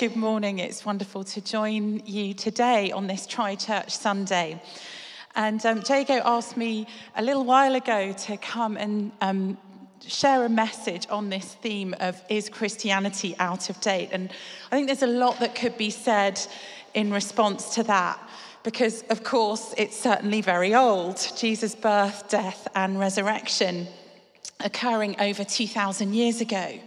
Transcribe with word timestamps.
good 0.00 0.16
morning. 0.16 0.60
It's 0.60 0.86
wonderful 0.86 1.24
to 1.24 1.42
join 1.42 2.00
you 2.06 2.32
today 2.32 2.90
on 2.90 3.06
this 3.06 3.26
Tri 3.26 3.54
Church 3.54 3.94
Sunday. 3.94 4.62
And 5.36 5.62
um, 5.66 5.82
Jago 5.86 6.22
asked 6.24 6.56
me 6.56 6.86
a 7.16 7.22
little 7.22 7.44
while 7.44 7.74
ago 7.74 8.14
to 8.14 8.38
come 8.38 8.78
and 8.78 9.12
um, 9.20 9.58
share 10.06 10.46
a 10.46 10.48
message 10.48 11.06
on 11.10 11.28
this 11.28 11.52
theme 11.56 11.94
of 12.00 12.18
is 12.30 12.48
Christianity 12.48 13.36
out 13.38 13.68
of 13.68 13.78
date? 13.82 14.08
And 14.12 14.30
I 14.72 14.76
think 14.76 14.86
there's 14.86 15.02
a 15.02 15.06
lot 15.06 15.38
that 15.40 15.54
could 15.54 15.76
be 15.76 15.90
said 15.90 16.40
in 16.94 17.12
response 17.12 17.74
to 17.74 17.82
that. 17.82 18.18
Because, 18.62 19.02
of 19.10 19.22
course, 19.22 19.74
it's 19.76 20.00
certainly 20.00 20.40
very 20.40 20.74
old 20.74 21.18
Jesus' 21.36 21.74
birth, 21.74 22.26
death, 22.30 22.66
and 22.74 22.98
resurrection 22.98 23.86
occurring 24.60 25.20
over 25.20 25.44
2,000 25.44 26.14
years 26.14 26.40
ago. 26.40 26.80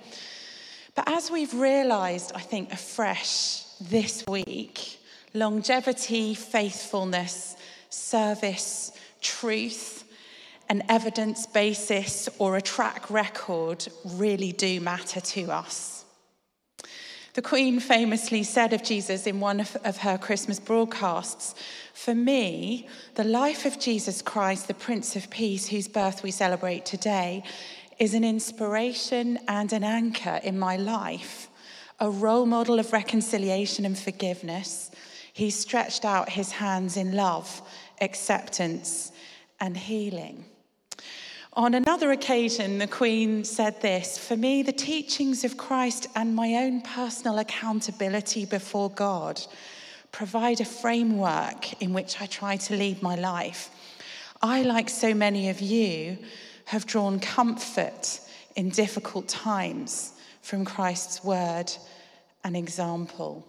But 0.95 1.09
as 1.09 1.31
we've 1.31 1.53
realized, 1.53 2.31
I 2.35 2.39
think, 2.39 2.71
afresh 2.71 3.63
this 3.81 4.23
week, 4.27 4.99
longevity, 5.33 6.35
faithfulness, 6.35 7.55
service, 7.89 8.91
truth, 9.21 10.03
an 10.69 10.83
evidence 10.89 11.47
basis, 11.47 12.29
or 12.37 12.57
a 12.57 12.61
track 12.61 13.09
record 13.09 13.87
really 14.05 14.51
do 14.51 14.79
matter 14.79 15.19
to 15.19 15.51
us. 15.51 16.05
The 17.33 17.41
Queen 17.41 17.79
famously 17.79 18.43
said 18.43 18.73
of 18.73 18.83
Jesus 18.83 19.25
in 19.25 19.39
one 19.39 19.59
of, 19.59 19.75
of 19.83 19.97
her 19.97 20.19
Christmas 20.19 20.59
broadcasts 20.59 21.55
For 21.93 22.13
me, 22.13 22.87
the 23.15 23.23
life 23.23 23.65
of 23.65 23.79
Jesus 23.79 24.21
Christ, 24.21 24.67
the 24.67 24.75
Prince 24.75 25.15
of 25.15 25.31
Peace, 25.31 25.67
whose 25.67 25.87
birth 25.87 26.21
we 26.21 26.29
celebrate 26.29 26.85
today, 26.85 27.43
is 27.99 28.13
an 28.13 28.23
inspiration 28.23 29.39
and 29.47 29.71
an 29.73 29.83
anchor 29.83 30.39
in 30.43 30.57
my 30.57 30.77
life, 30.77 31.49
a 31.99 32.09
role 32.09 32.45
model 32.45 32.79
of 32.79 32.93
reconciliation 32.93 33.85
and 33.85 33.97
forgiveness. 33.97 34.91
He 35.33 35.49
stretched 35.49 36.05
out 36.05 36.29
his 36.29 36.51
hands 36.51 36.97
in 36.97 37.13
love, 37.13 37.61
acceptance, 38.01 39.11
and 39.59 39.77
healing. 39.77 40.45
On 41.55 41.75
another 41.75 42.11
occasion, 42.11 42.79
the 42.79 42.87
Queen 42.87 43.43
said 43.43 43.79
this 43.79 44.17
For 44.17 44.35
me, 44.35 44.63
the 44.63 44.71
teachings 44.71 45.43
of 45.43 45.55
Christ 45.55 46.07
and 46.15 46.35
my 46.35 46.55
own 46.55 46.81
personal 46.81 47.37
accountability 47.37 48.45
before 48.45 48.89
God 48.89 49.39
provide 50.11 50.61
a 50.61 50.65
framework 50.65 51.81
in 51.81 51.93
which 51.93 52.19
I 52.19 52.25
try 52.25 52.57
to 52.57 52.75
lead 52.75 53.03
my 53.03 53.15
life. 53.15 53.69
I, 54.41 54.63
like 54.63 54.89
so 54.89 55.13
many 55.13 55.49
of 55.49 55.61
you, 55.61 56.17
have 56.65 56.85
drawn 56.85 57.19
comfort 57.19 58.19
in 58.55 58.69
difficult 58.69 59.27
times 59.27 60.13
from 60.41 60.65
Christ's 60.65 61.23
word 61.23 61.71
and 62.43 62.55
example. 62.55 63.47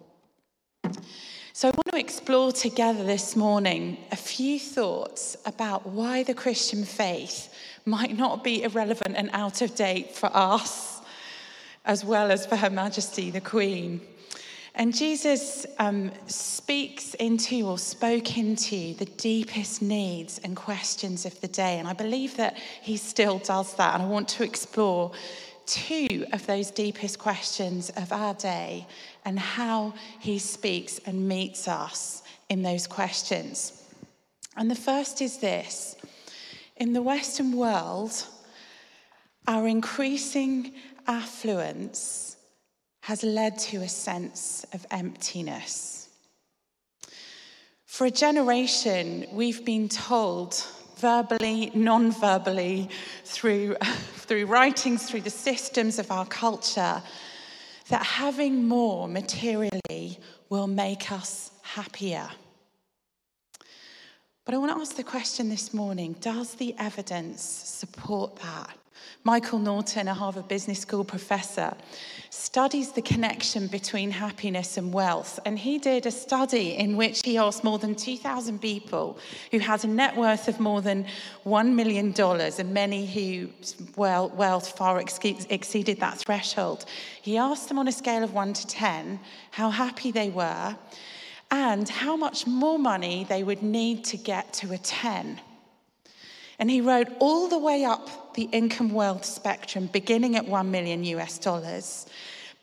So, 1.53 1.69
I 1.69 1.71
want 1.71 1.93
to 1.93 1.99
explore 1.99 2.51
together 2.51 3.05
this 3.05 3.37
morning 3.37 3.99
a 4.11 4.17
few 4.17 4.59
thoughts 4.59 5.37
about 5.47 5.87
why 5.87 6.25
the 6.25 6.35
Christian 6.35 6.85
faith 6.85 7.55
might 7.87 8.17
not 8.17 8.43
be 8.43 8.63
irrelevant 8.65 9.15
and 9.17 9.31
out 9.33 9.63
of 9.63 9.75
date 9.77 10.17
for 10.17 10.31
us, 10.35 11.01
as 11.85 12.05
well 12.05 12.33
as 12.33 12.45
for 12.45 12.57
Her 12.57 12.71
Majesty 12.71 13.31
the 13.31 13.41
Queen. 13.41 14.01
And 14.77 14.95
Jesus 14.95 15.67
um, 15.79 16.11
speaks 16.27 17.15
into 17.15 17.67
or 17.67 17.79
spoke 17.79 18.37
into 18.37 18.95
the 18.95 19.05
deepest 19.05 19.83
needs 19.83 20.41
and 20.43 20.57
questions 20.57 21.25
of 21.25 21.41
the 21.41 21.49
day. 21.49 21.79
And 21.79 21.87
I 21.87 21.93
believe 21.93 22.37
that 22.39 22.57
he 22.83 22.97
still 22.97 23.39
does 23.39 23.75
that. 23.75 23.95
And 23.95 24.03
I 24.03 24.07
want 24.07 24.29
to 24.31 24.43
explore 24.43 25.13
two 25.65 26.27
of 26.33 26.45
those 26.47 26.73
deepest 26.73 27.21
questions 27.21 27.91
of 27.91 28.13
our 28.13 28.35
day 28.35 28.87
and 29.25 29.39
how 29.39 29.95
he 30.19 30.39
speaks 30.41 30.99
and 31.07 31.29
meets 31.29 31.69
us 31.69 32.23
in 32.49 32.63
those 32.63 32.89
questions. 32.89 33.81
And 34.57 34.71
the 34.71 34.75
first 34.75 35.23
is 35.23 35.39
this 35.39 35.97
In 36.77 36.93
the 36.93 37.03
Western 37.03 37.57
world, 37.57 38.27
our 39.47 39.69
increasing 39.69 40.73
affluence 41.07 42.34
has 43.05 43.23
led 43.23 43.59
to 43.59 43.83
a 43.83 43.89
sense 43.89 44.65
of 44.73 44.87
emptiness. 44.91 46.09
For 47.85 48.07
a 48.07 48.11
generation, 48.11 49.27
we've 49.31 49.63
been 49.63 49.91
told 49.91 50.67
verbally, 50.97 51.71
non 51.75 52.13
verbally, 52.13 52.89
through, 53.27 53.77
through 54.15 54.47
writings, 54.47 55.05
through 55.05 55.21
the 55.21 55.29
systems 55.29 55.99
of 55.99 56.11
our 56.11 56.25
culture, 56.25 57.03
that 57.91 58.03
having 58.03 58.67
more 58.67 59.07
materially 59.07 60.19
will 60.49 60.67
make 60.67 61.13
us 61.13 61.51
happier. 61.63 62.27
But 64.47 64.55
I 64.55 64.57
want 64.57 64.73
to 64.73 64.81
ask 64.81 64.97
the 64.97 65.05
question 65.05 65.51
this 65.51 65.75
morning 65.75 66.17
does 66.21 66.55
the 66.55 66.75
evidence 66.79 67.43
support 67.43 68.37
that? 68.37 68.79
Michael 69.23 69.59
Norton, 69.59 70.09
a 70.09 70.15
Harvard 70.15 70.49
Business 70.49 70.81
School 70.81 71.05
professor, 71.05 71.75
studies 72.31 72.93
the 72.93 73.03
connection 73.03 73.69
between 73.69 74.11
happiness 74.11 74.77
and 74.77 74.93
wealth. 74.93 75.41
And 75.47 75.59
he 75.59 75.79
did 75.79 76.05
a 76.05 76.11
study 76.11 76.77
in 76.77 76.97
which 76.97 77.23
he 77.25 77.39
asked 77.39 77.65
more 77.65 77.79
than 77.79 77.95
2,000 77.95 78.61
people 78.61 79.19
who 79.51 79.61
had 79.61 79.85
a 79.85 79.87
net 79.87 80.17
worth 80.17 80.49
of 80.49 80.61
more 80.61 80.83
than 80.83 81.07
$1 81.47 81.75
million 81.75 82.13
and 82.19 82.75
many 82.75 83.07
whose 83.07 83.77
wealth 83.97 84.77
far 84.77 85.01
exceeded 85.01 86.01
that 86.01 86.19
threshold. 86.19 86.85
He 87.23 87.39
asked 87.39 87.69
them 87.69 87.79
on 87.79 87.89
a 87.89 87.93
scale 87.93 88.25
of 88.25 88.35
1 88.35 88.53
to 88.53 88.67
10 88.67 89.21
how 89.53 89.71
happy 89.71 90.11
they 90.11 90.29
were 90.31 90.77
and 91.51 91.89
how 91.89 92.17
much 92.17 92.47
more 92.47 92.79
money 92.79 93.25
they 93.29 93.43
would 93.43 93.63
need 93.63 94.05
to 94.05 94.17
get 94.17 94.53
to 94.55 94.73
a 94.73 94.79
10. 94.79 95.41
And 96.59 96.71
he 96.71 96.81
wrote 96.81 97.09
all 97.19 97.49
the 97.49 97.59
way 97.59 97.85
up 97.85 98.35
the 98.35 98.49
income 98.53 98.91
wealth 98.93 99.25
spectrum, 99.25 99.89
beginning 99.93 100.37
at 100.37 100.47
1 100.47 100.71
million 100.71 101.05
US 101.05 101.39
dollars. 101.39 102.07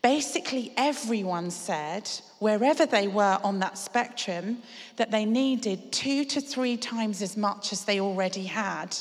Basically, 0.01 0.73
everyone 0.77 1.51
said, 1.51 2.09
wherever 2.39 2.87
they 2.87 3.07
were 3.07 3.37
on 3.43 3.59
that 3.59 3.77
spectrum, 3.77 4.57
that 4.95 5.11
they 5.11 5.25
needed 5.25 5.91
two 5.91 6.25
to 6.25 6.41
three 6.41 6.75
times 6.75 7.21
as 7.21 7.37
much 7.37 7.71
as 7.71 7.85
they 7.85 7.99
already 7.99 8.45
had 8.45 8.97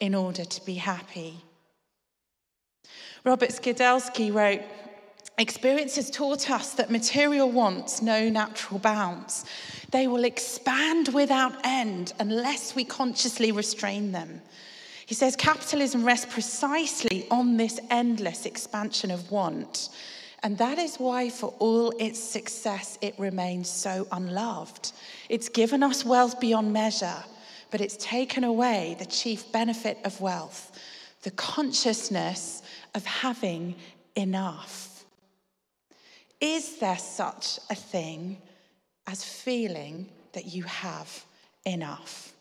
in 0.00 0.14
order 0.14 0.44
to 0.44 0.64
be 0.64 0.74
happy. 0.74 1.44
Robert 3.22 3.50
Skidelsky 3.50 4.32
wrote, 4.32 4.62
Experience 5.38 5.96
has 5.96 6.10
taught 6.10 6.50
us 6.50 6.74
that 6.74 6.90
material 6.90 7.50
wants 7.50 8.02
no 8.02 8.28
natural 8.28 8.78
bounds. 8.78 9.44
They 9.90 10.06
will 10.06 10.24
expand 10.24 11.08
without 11.08 11.54
end 11.64 12.12
unless 12.20 12.74
we 12.74 12.84
consciously 12.84 13.52
restrain 13.52 14.12
them. 14.12 14.40
He 15.06 15.14
says 15.14 15.34
capitalism 15.34 16.04
rests 16.04 16.32
precisely 16.32 17.26
on 17.30 17.56
this 17.56 17.80
endless 17.90 18.46
expansion 18.46 19.10
of 19.10 19.30
want. 19.30 19.88
And 20.42 20.56
that 20.58 20.78
is 20.78 20.96
why, 20.96 21.28
for 21.28 21.54
all 21.58 21.90
its 21.98 22.18
success, 22.18 22.96
it 23.02 23.18
remains 23.18 23.68
so 23.68 24.06
unloved. 24.12 24.92
It's 25.28 25.48
given 25.48 25.82
us 25.82 26.04
wealth 26.04 26.38
beyond 26.40 26.72
measure, 26.72 27.24
but 27.70 27.80
it's 27.80 27.96
taken 27.96 28.44
away 28.44 28.96
the 28.98 29.06
chief 29.06 29.50
benefit 29.52 29.98
of 30.04 30.20
wealth 30.20 30.72
the 31.22 31.30
consciousness 31.32 32.62
of 32.94 33.04
having 33.04 33.74
enough. 34.16 35.04
Is 36.40 36.78
there 36.78 36.98
such 36.98 37.58
a 37.68 37.74
thing 37.74 38.38
as 39.10 39.24
feeling 39.24 40.08
that 40.32 40.46
you 40.46 40.62
have 40.62 41.24
enough? 41.66 42.32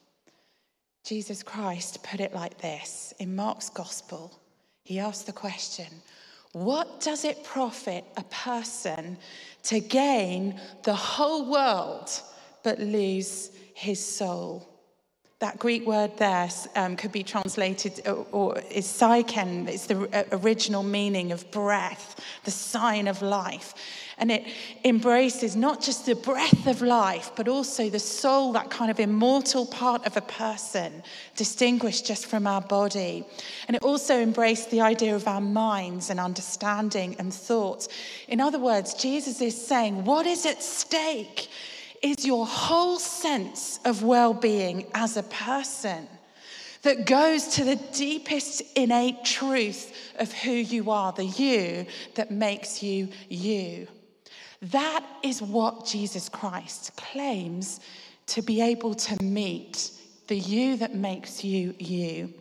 Jesus 1.03 1.41
Christ 1.41 2.03
put 2.03 2.19
it 2.19 2.34
like 2.34 2.59
this 2.59 3.13
in 3.19 3.35
Mark's 3.35 3.69
gospel. 3.69 4.40
He 4.84 5.00
asked 5.00 5.25
the 5.25 5.34
question 5.34 5.88
What 6.52 7.02
does 7.02 7.25
it 7.25 7.44
profit 7.44 8.06
a 8.18 8.24
person 8.24 9.18
to 9.63 9.80
gain 9.80 10.59
the 10.84 10.94
whole 10.94 11.50
world 11.50 12.10
but 12.63 12.80
lose 12.80 13.50
his 13.74 14.04
soul? 14.04 14.68
That 15.39 15.57
Greek 15.57 15.88
word 15.88 16.18
there 16.18 16.50
um, 16.75 16.98
could 16.98 17.13
be 17.13 17.24
translated 17.24 18.01
or, 18.06 18.27
or 18.31 18.60
is 18.69 18.86
psychen. 18.86 19.69
It's 19.69 19.88
the 19.88 19.98
uh, 20.13 20.38
original 20.44 20.83
meaning 20.83 21.31
of 21.31 21.50
breath, 21.50 22.19
the 22.44 22.51
sign 22.51 23.07
of 23.07 23.22
life. 23.22 23.74
And 24.19 24.31
it 24.31 24.45
embraces 24.83 25.56
not 25.56 25.81
just 25.81 26.06
the 26.06 26.16
breath 26.16 26.68
of 26.68 26.81
life, 26.81 27.31
but 27.36 27.48
also 27.48 27.89
the 27.89 28.00
soul, 28.00 28.54
that 28.54 28.69
kind 28.69 28.92
of 28.92 29.00
immortal 29.00 29.66
part 29.66 30.06
of 30.06 30.18
a 30.18 30.21
person, 30.21 31.01
distinguished 31.36 32.06
just 32.06 32.25
from 32.25 32.45
our 32.45 32.62
body. 32.62 33.25
And 33.68 33.75
it 33.75 33.83
also 33.83 34.19
embraced 34.19 34.71
the 34.71 34.81
idea 34.81 35.16
of 35.16 35.27
our 35.27 35.42
minds 35.42 36.10
and 36.10 36.19
understanding 36.19 37.16
and 37.18 37.33
thoughts. 37.33 37.88
In 38.27 38.42
other 38.42 38.60
words, 38.60 38.94
Jesus 38.94 39.42
is 39.42 39.60
saying, 39.60 40.04
what 40.04 40.25
is 40.25 40.45
at 40.45 40.62
stake 40.62 41.48
is 42.01 42.25
your 42.25 42.45
whole 42.45 43.00
sense 43.00 43.80
of 43.86 44.04
well 44.04 44.33
being 44.33 44.86
as 44.94 45.18
a 45.18 45.24
person 45.24 46.07
that 46.81 47.06
goes 47.06 47.48
to 47.48 47.63
the 47.63 47.75
deepest 47.94 48.62
innate 48.75 49.25
truth 49.25 50.13
of 50.18 50.31
who 50.31 50.51
you 50.51 50.92
are, 50.92 51.12
the 51.12 51.25
you 51.25 51.86
that 52.15 52.31
makes 52.31 52.81
you 52.81 53.10
you. 53.27 53.88
That 54.62 55.06
is 55.24 55.42
what 55.42 55.86
Jesus 55.86 56.28
Christ 56.30 56.96
claims 56.98 57.80
to 58.28 58.42
be 58.42 58.62
able 58.62 58.94
to 58.94 59.24
meet 59.24 59.92
the 60.28 60.38
you 60.38 60.78
that 60.78 60.94
makes 60.94 61.44
you 61.44 61.74
you. 61.80 62.34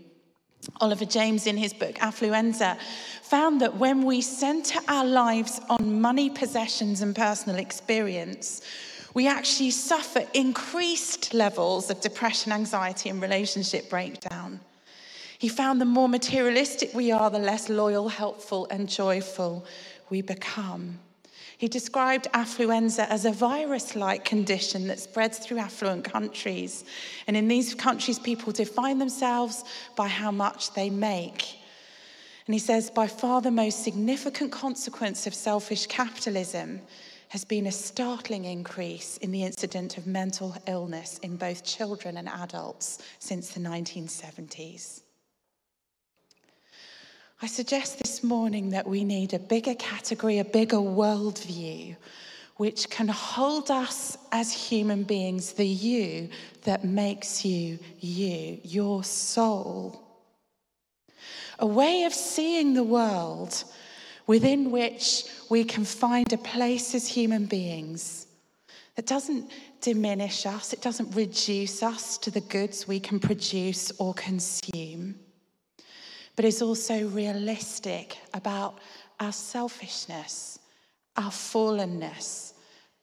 Oliver 0.81 1.05
James, 1.05 1.47
in 1.47 1.57
his 1.57 1.73
book 1.73 1.95
Affluenza, 1.97 2.79
found 3.23 3.61
that 3.61 3.77
when 3.77 4.03
we 4.03 4.21
center 4.21 4.81
our 4.89 5.05
lives 5.05 5.61
on 5.71 6.01
money, 6.01 6.29
possessions, 6.29 7.01
and 7.01 7.15
personal 7.15 7.59
experience, 7.59 8.63
we 9.15 9.27
actually 9.27 9.71
suffer 9.71 10.25
increased 10.35 11.33
levels 11.33 11.89
of 11.89 12.01
depression, 12.01 12.53
anxiety, 12.53 13.09
and 13.09 13.23
relationship 13.23 13.89
breakdown. 13.89 14.61
He 15.39 15.49
found 15.49 15.81
the 15.81 15.87
more 15.87 16.09
materialistic 16.09 16.93
we 16.93 17.13
are, 17.13 17.31
the 17.31 17.39
less 17.39 17.69
loyal, 17.69 18.09
helpful, 18.09 18.67
and 18.71 18.89
joyful 18.89 19.65
we 20.11 20.21
become. 20.21 20.99
He 21.59 21.69
described 21.69 22.29
affluenza 22.33 23.07
as 23.09 23.25
a 23.25 23.33
virus 23.33 23.97
like 23.97 24.25
condition 24.25 24.87
that 24.89 25.01
spreads 25.01 25.39
through 25.39 25.59
affluent 25.59 26.05
countries. 26.05 26.85
And 27.27 27.37
in 27.37 27.49
these 27.49 27.75
countries, 27.75 28.19
people 28.19 28.53
define 28.53 28.99
themselves 28.99 29.65
by 29.97 30.09
how 30.09 30.31
much 30.31 30.73
they 30.75 30.91
make. 30.91 31.59
And 32.47 32.55
he 32.55 32.59
says, 32.59 32.91
by 32.91 33.09
far 33.09 33.43
the 33.43 33.51
most 33.51 33.85
significant 33.85 34.53
consequence 34.53 35.27
of 35.27 35.35
selfish 35.35 35.87
capitalism 35.87 36.81
has 37.29 37.45
been 37.45 37.67
a 37.67 37.73
startling 37.73 38.45
increase 38.47 39.19
in 39.19 39.33
the 39.33 39.45
incidence 39.45 39.99
of 39.99 40.07
mental 40.07 40.57
illness 40.67 41.19
in 41.19 41.37
both 41.37 41.63
children 41.63 42.17
and 42.17 42.29
adults 42.29 43.03
since 43.19 43.51
the 43.51 43.61
1970s. 43.61 45.03
I 47.41 47.47
suggest 47.47 48.01
this 48.01 48.25
morning 48.25 48.71
that 48.71 48.89
we 48.89 49.05
need 49.05 49.33
a 49.33 49.39
bigger 49.39 49.77
category, 49.77 50.41
a 50.41 50.45
bigger 50.45 50.79
worldview, 50.79 51.95
which 52.57 52.91
can 52.91 53.07
hold 53.07 53.71
us 53.71 54.19
as 54.33 54.53
human 54.53 55.05
beings, 55.05 55.53
the 55.53 55.65
you 55.65 56.31
that 56.65 56.85
makes 56.85 57.45
you 57.45 57.79
you, 58.01 58.59
your 58.65 59.05
soul. 59.05 60.03
A 61.61 61.67
way 61.67 62.03
of 62.03 62.13
seeing 62.13 62.75
the 62.75 62.83
world 62.83 63.63
within 64.27 64.73
which 64.73 65.23
we 65.49 65.63
can 65.63 65.85
find 65.85 66.33
a 66.33 66.39
place 66.39 66.93
as 66.93 67.07
human 67.07 67.47
beings 67.47 68.27
that 68.97 69.07
doesn't 69.07 69.49
diminish 69.81 70.45
us, 70.45 70.73
it 70.73 70.83
doesn't 70.83 71.15
reduce 71.15 71.85
us 71.85 72.19
to 72.19 72.33
the 72.33 72.41
goods 72.41 72.89
we 72.89 72.99
can 72.99 73.21
produce 73.21 73.93
or 74.01 74.13
consume 74.15 75.15
but 76.39 76.45
is 76.45 76.63
also 76.63 77.05
realistic 77.09 78.17
about 78.33 78.79
our 79.19 79.33
selfishness, 79.33 80.61
our 81.17 81.33
fallenness, 81.33 82.53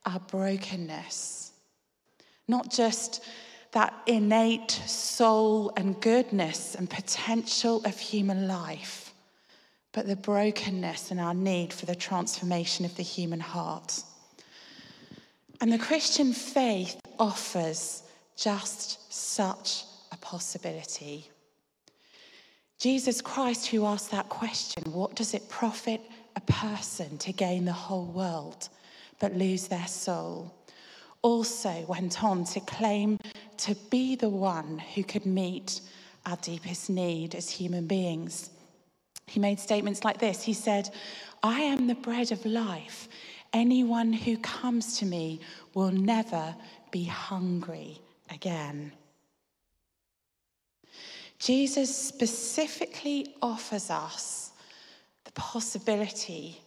our 0.05 0.21
brokenness. 0.21 1.51
Not 2.47 2.71
just 2.71 3.25
that 3.73 3.93
innate 4.07 4.71
soul 4.71 5.73
and 5.75 5.99
goodness 5.99 6.75
and 6.75 6.89
potential 6.89 7.81
of 7.83 7.99
human 7.99 8.47
life, 8.47 9.13
but 9.91 10.07
the 10.07 10.15
brokenness 10.15 11.11
and 11.11 11.19
our 11.19 11.33
need 11.33 11.73
for 11.73 11.87
the 11.87 11.93
transformation 11.93 12.85
of 12.85 12.95
the 12.95 13.03
human 13.03 13.41
heart. 13.41 14.01
And 15.59 15.73
the 15.73 15.77
Christian 15.77 16.31
faith 16.31 17.01
offers 17.19 18.03
just 18.37 19.13
such 19.13 19.83
a 20.13 20.17
possibility. 20.19 21.29
Jesus 22.79 23.21
Christ, 23.21 23.67
who 23.67 23.85
asked 23.85 24.11
that 24.11 24.29
question, 24.29 24.83
what 24.91 25.15
does 25.15 25.33
it 25.33 25.47
profit 25.49 26.01
a 26.35 26.41
person 26.41 27.17
to 27.19 27.31
gain 27.31 27.65
the 27.65 27.71
whole 27.71 28.05
world 28.05 28.69
but 29.19 29.33
lose 29.33 29.67
their 29.67 29.87
soul? 29.87 30.53
Also 31.21 31.85
went 31.87 32.23
on 32.23 32.43
to 32.45 32.59
claim 32.61 33.17
to 33.57 33.75
be 33.89 34.15
the 34.15 34.29
one 34.29 34.77
who 34.77 35.03
could 35.03 35.25
meet 35.25 35.81
our 36.25 36.37
deepest 36.37 36.89
need 36.89 37.33
as 37.33 37.49
human 37.49 37.87
beings. 37.87 38.49
He 39.27 39.39
made 39.39 39.59
statements 39.59 40.03
like 40.03 40.19
this 40.19 40.43
He 40.43 40.53
said, 40.53 40.89
I 41.41 41.61
am 41.61 41.87
the 41.87 41.95
bread 41.95 42.31
of 42.31 42.45
life. 42.45 43.07
Anyone 43.53 44.11
who 44.11 44.37
comes 44.37 44.97
to 44.99 45.05
me 45.05 45.39
will 45.73 45.91
never 45.91 46.55
be 46.91 47.05
hungry 47.05 48.01
again. 48.29 48.91
Jesus 51.45 51.95
specifically 51.95 53.35
offers 53.39 53.91
us 53.91 54.49
the 55.25 55.31
possibility 55.33 56.59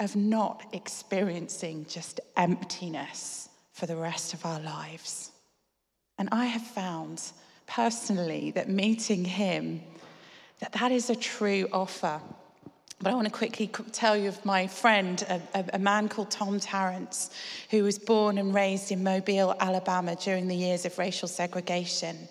of 0.00 0.16
not 0.16 0.64
experiencing 0.72 1.86
just 1.88 2.18
emptiness 2.36 3.48
for 3.72 3.86
the 3.86 3.94
rest 3.94 4.34
of 4.34 4.44
our 4.44 4.58
lives. 4.58 5.30
And 6.18 6.28
I 6.32 6.46
have 6.46 6.66
found 6.66 7.22
personally 7.68 8.50
that 8.56 8.68
meeting 8.68 9.24
him, 9.24 9.80
that 10.58 10.72
that 10.72 10.90
is 10.90 11.08
a 11.08 11.14
true 11.14 11.68
offer. 11.72 12.20
But 13.00 13.12
I 13.12 13.14
want 13.14 13.28
to 13.28 13.32
quickly 13.32 13.70
tell 13.92 14.16
you 14.16 14.26
of 14.26 14.44
my 14.44 14.66
friend, 14.66 15.24
a, 15.54 15.64
a, 15.72 15.78
man 15.78 16.08
called 16.08 16.32
Tom 16.32 16.58
Tarrants, 16.58 17.30
who 17.70 17.84
was 17.84 18.00
born 18.00 18.38
and 18.38 18.52
raised 18.52 18.90
in 18.90 19.04
Mobile, 19.04 19.54
Alabama 19.60 20.16
during 20.16 20.48
the 20.48 20.56
years 20.56 20.84
of 20.84 20.98
racial 20.98 21.28
segregation. 21.28 22.28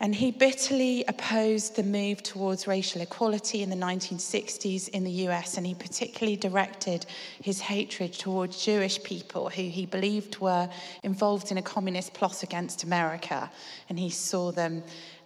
And 0.00 0.14
he 0.14 0.30
bitterly 0.32 1.04
opposed 1.06 1.76
the 1.76 1.82
move 1.82 2.22
towards 2.22 2.66
racial 2.66 3.00
equality 3.00 3.62
in 3.62 3.70
the 3.70 3.76
1960s 3.76 4.88
in 4.88 5.04
the 5.04 5.28
US, 5.28 5.56
and 5.56 5.66
he 5.66 5.74
particularly 5.74 6.36
directed 6.36 7.06
his 7.40 7.60
hatred 7.60 8.12
towards 8.12 8.64
Jewish 8.64 9.02
people 9.02 9.48
who 9.48 9.62
he 9.62 9.86
believed 9.86 10.38
were 10.38 10.68
involved 11.02 11.50
in 11.50 11.58
a 11.58 11.62
communist 11.62 12.12
plot 12.12 12.42
against 12.42 12.82
America, 12.82 13.50
and 13.88 13.98
he 13.98 14.10
saw 14.10 14.50
them 14.50 14.82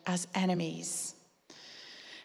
as 0.07 0.27
enemies. 0.35 1.15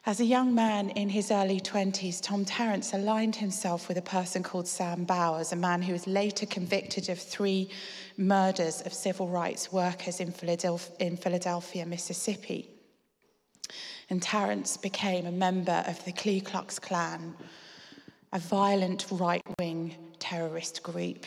As 0.05 0.19
a 0.19 0.25
young 0.25 0.53
man 0.53 0.89
in 0.89 1.07
his 1.07 1.31
early 1.31 1.61
20s, 1.61 2.21
Tom 2.21 2.43
Tarrants 2.43 2.93
aligned 2.93 3.37
himself 3.37 3.87
with 3.87 3.97
a 3.97 4.01
person 4.01 4.43
called 4.43 4.67
Sam 4.67 5.05
Bowers, 5.05 5.53
a 5.53 5.55
man 5.55 5.81
who 5.81 5.93
was 5.93 6.05
later 6.07 6.45
convicted 6.45 7.07
of 7.07 7.17
three 7.17 7.69
murders 8.17 8.81
of 8.81 8.91
civil 8.91 9.29
rights 9.29 9.71
workers 9.71 10.19
in 10.19 10.33
Philadelphia, 10.33 11.85
Mississippi. 11.85 12.69
And 14.09 14.21
Tarrants 14.21 14.75
became 14.75 15.25
a 15.25 15.31
member 15.31 15.85
of 15.87 16.03
the 16.03 16.11
Ku 16.11 16.41
Klux 16.41 16.79
Klan, 16.79 17.33
a 18.33 18.39
violent 18.39 19.07
right 19.09 19.41
wing 19.57 19.95
terrorist 20.19 20.83
group. 20.83 21.25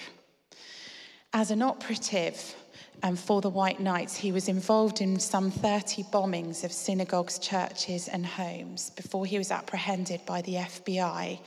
As 1.32 1.50
an 1.50 1.62
operative, 1.62 2.54
um, 3.02 3.16
for 3.16 3.40
the 3.40 3.50
White 3.50 3.80
Knights, 3.80 4.16
he 4.16 4.32
was 4.32 4.48
involved 4.48 5.00
in 5.00 5.18
some 5.18 5.50
30 5.50 6.04
bombings 6.04 6.64
of 6.64 6.72
synagogues, 6.72 7.38
churches, 7.38 8.08
and 8.08 8.24
homes 8.24 8.90
before 8.90 9.26
he 9.26 9.38
was 9.38 9.50
apprehended 9.50 10.24
by 10.26 10.42
the 10.42 10.54
FBI 10.54 11.38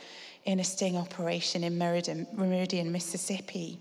in 0.44 0.60
a 0.60 0.64
sting 0.64 0.96
operation 0.96 1.64
in 1.64 1.76
Meridian, 1.76 2.26
Meridian 2.32 2.90
Mississippi. 2.92 3.78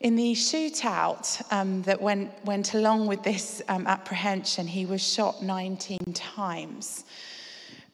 In 0.00 0.16
the 0.16 0.32
shootout 0.32 1.40
um, 1.52 1.82
that 1.82 2.02
went, 2.02 2.32
went 2.44 2.74
along 2.74 3.06
with 3.06 3.22
this 3.22 3.62
um, 3.68 3.86
apprehension, 3.86 4.66
he 4.66 4.84
was 4.84 5.00
shot 5.00 5.42
19 5.42 5.98
times. 6.12 7.04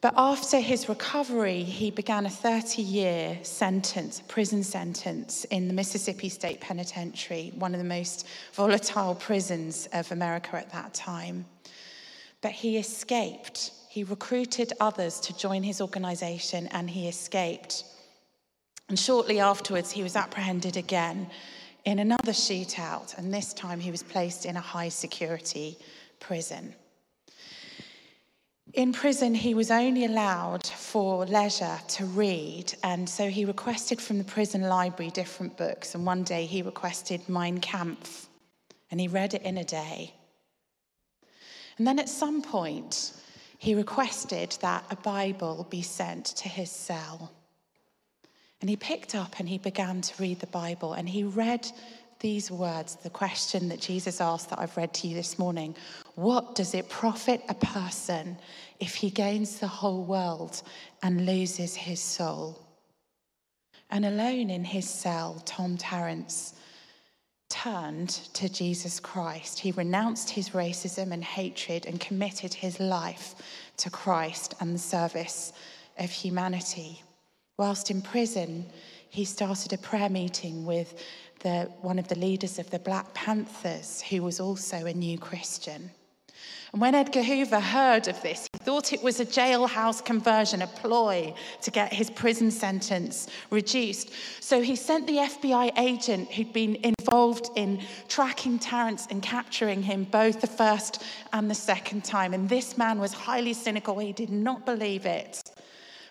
But 0.01 0.15
after 0.17 0.61
his 0.61 0.89
recovery, 0.89 1.65
he 1.65 1.91
began 1.91 2.25
a 2.25 2.31
30 2.31 2.83
year 2.83 3.39
sentence, 3.43 4.23
prison 4.29 4.63
sentence, 4.63 5.45
in 5.47 5.67
the 5.67 5.75
Mississippi 5.75 6.29
State 6.29 6.61
Penitentiary, 6.61 7.53
one 7.57 7.75
of 7.75 7.79
the 7.79 7.85
most 7.85 8.27
volatile 8.53 9.17
prisons 9.17 9.89
of 9.93 10.13
America 10.13 10.57
at 10.57 10.71
that 10.71 10.95
time. 10.95 11.47
But 12.43 12.53
he 12.53 12.79
escaped. 12.79 13.73
He 13.89 14.05
recruited 14.05 14.73
others 14.79 15.19
to 15.21 15.37
join 15.37 15.65
his 15.65 15.81
organization 15.81 16.69
and 16.69 16.89
he 16.89 17.09
escaped. 17.09 17.83
And 18.89 18.97
shortly 18.97 19.41
afterwards, 19.41 19.91
he 19.91 20.05
was 20.05 20.15
apprehended 20.15 20.77
again 20.77 21.29
in 21.85 21.99
another 21.99 22.33
shootout, 22.33 23.17
and 23.19 23.33
this 23.33 23.53
time 23.53 23.81
he 23.81 23.91
was 23.91 24.03
placed 24.03 24.47
in 24.47 24.57
a 24.57 24.61
high 24.61 24.91
security 24.91 25.79
prison. 26.21 26.75
In 28.75 28.93
prison, 28.93 29.35
he 29.35 29.55
was 29.55 29.71
only 29.71 30.05
allowed 30.05 30.67
for 30.67 31.25
leisure 31.25 31.79
to 31.89 32.05
read, 32.05 32.75
and 32.83 33.09
so 33.09 33.29
he 33.29 33.47
requested 33.47 34.01
from 34.01 34.19
the 34.19 34.25
prison 34.25 34.63
library 34.63 35.11
different 35.11 35.57
books. 35.57 35.95
And 35.95 36.05
one 36.05 36.23
day 36.23 36.45
he 36.45 36.61
requested 36.61 37.29
Mein 37.29 37.59
Kampf, 37.61 38.29
and 38.91 39.01
he 39.01 39.09
read 39.09 39.33
it 39.33 39.43
in 39.43 39.57
a 39.57 39.65
day. 39.65 40.13
And 41.79 41.87
then 41.87 41.99
at 41.99 42.11
some 42.11 42.43
point, 42.43 43.13
he 43.57 43.75
requested 43.75 44.57
that 44.61 44.85
a 44.91 44.97
Bible 44.97 45.67
be 45.71 45.83
sent 45.83 46.27
to 46.27 46.49
his 46.49 46.71
cell. 46.71 47.33
And 48.61 48.69
he 48.69 48.77
picked 48.77 49.15
up 49.15 49.39
and 49.39 49.49
he 49.49 49.59
began 49.59 50.01
to 50.03 50.23
read 50.23 50.41
the 50.41 50.47
Bible, 50.49 50.93
and 50.93 51.09
he 51.09 51.25
read 51.25 51.67
these 52.21 52.51
words, 52.51 52.97
the 52.97 53.11
question 53.11 53.69
that 53.69 53.81
Jesus 53.81 54.21
asked 54.21 54.51
that 54.51 54.59
I've 54.59 54.77
read 54.77 54.93
to 54.95 55.09
you 55.09 55.15
this 55.15 55.39
morning 55.39 55.77
What 56.15 56.55
does 56.55 56.75
it 56.75 56.89
profit 56.89 57.43
a 57.49 57.55
person 57.55 58.37
if 58.81 58.95
he 58.95 59.11
gains 59.11 59.59
the 59.59 59.69
whole 59.69 60.05
world 60.05 60.63
and 61.03 61.27
loses 61.27 61.75
his 61.75 62.01
soul? 62.01 62.61
And 63.91 64.05
alone 64.05 64.51
in 64.51 64.65
his 64.65 64.89
cell, 64.89 65.43
Tom 65.47 65.77
Tarrants 65.77 66.55
turned 67.49 68.11
to 68.35 68.49
Jesus 68.49 69.01
Christ. 69.01 69.59
He 69.59 69.73
renounced 69.73 70.29
his 70.29 70.51
racism 70.51 71.13
and 71.13 71.25
hatred 71.25 71.87
and 71.87 71.99
committed 71.99 72.53
his 72.53 72.79
life 72.79 73.35
to 73.79 73.91
Christ 73.91 74.55
and 74.61 74.75
the 74.75 74.79
service 74.79 75.53
of 75.99 76.11
humanity. 76.11 77.03
Whilst 77.59 77.91
in 77.91 78.03
prison, 78.03 78.67
he 79.11 79.25
started 79.25 79.73
a 79.73 79.79
prayer 79.79 80.09
meeting 80.09 80.65
with 80.65 81.03
the, 81.41 81.71
one 81.81 81.99
of 81.99 82.09
the 82.09 82.19
leaders 82.19 82.59
of 82.59 82.71
the 82.71 82.79
Black 82.79 83.15
Panthers, 83.15 84.01
who 84.03 84.23
was 84.23 84.41
also 84.41 84.87
a 84.87 84.93
new 84.93 85.19
Christian. 85.19 85.91
And 86.73 86.83
when 86.83 86.95
Edgar 86.95 87.23
Hoover 87.23 87.61
heard 87.61 88.09
of 88.09 88.21
this, 88.21 88.47
he 88.53 88.59
thought 88.59 88.93
it 88.93 89.03
was 89.03 89.21
a 89.21 89.25
jailhouse 89.25 90.05
conversion, 90.05 90.61
a 90.61 90.67
ploy 90.67 91.33
to 91.63 91.71
get 91.71 91.93
his 91.93 92.11
prison 92.11 92.51
sentence 92.51 93.29
reduced. 93.51 94.11
So 94.41 94.61
he 94.61 94.77
sent 94.77 95.07
the 95.07 95.17
FBI 95.17 95.79
agent 95.79 96.31
who'd 96.31 96.53
been 96.53 96.77
involved 96.85 97.49
in 97.57 97.81
tracking 98.09 98.59
Tarrants 98.59 99.07
and 99.11 99.23
capturing 99.23 99.83
him 99.83 100.05
both 100.05 100.43
the 100.43 100.47
first 100.47 101.03
and 101.33 101.51
the 101.51 101.55
second 101.55 102.05
time. 102.05 102.35
And 102.35 102.49
this 102.49 102.77
man 102.77 102.99
was 102.99 103.15
highly 103.15 103.55
cynical. 103.55 103.99
He 103.99 104.13
did 104.13 104.31
not 104.31 104.67
believe 104.67 105.07
it. 105.07 105.43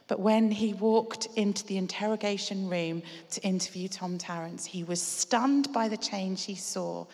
But 0.08 0.22
when 0.22 0.52
he 0.52 0.74
walked 0.74 1.28
into 1.36 1.66
the 1.66 1.78
interrogation 1.78 2.70
room 2.70 3.04
to 3.32 3.42
interview 3.42 3.90
Tom 3.90 4.18
Tarrants, 4.18 4.66
he 4.66 4.84
was 4.84 5.02
stunned 5.02 5.72
by 5.74 5.90
the 5.90 5.98
change 5.98 6.46
he 6.46 6.56
saw. 6.56 7.06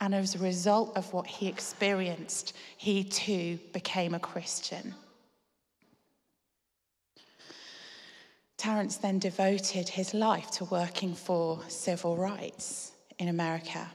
And 0.00 0.14
as 0.14 0.34
a 0.34 0.38
result 0.38 0.96
of 0.96 1.12
what 1.12 1.26
he 1.26 1.46
experienced, 1.48 2.56
he 2.76 3.04
too 3.04 3.58
became 3.72 4.14
a 4.14 4.20
Christian. 4.20 4.94
Tarrants 8.56 8.96
then 8.96 9.18
devoted 9.18 9.88
his 9.88 10.14
life 10.14 10.50
to 10.52 10.64
working 10.64 11.14
for 11.14 11.60
civil 11.68 12.16
rights 12.16 12.92
in 13.18 13.28
America. 13.28 13.86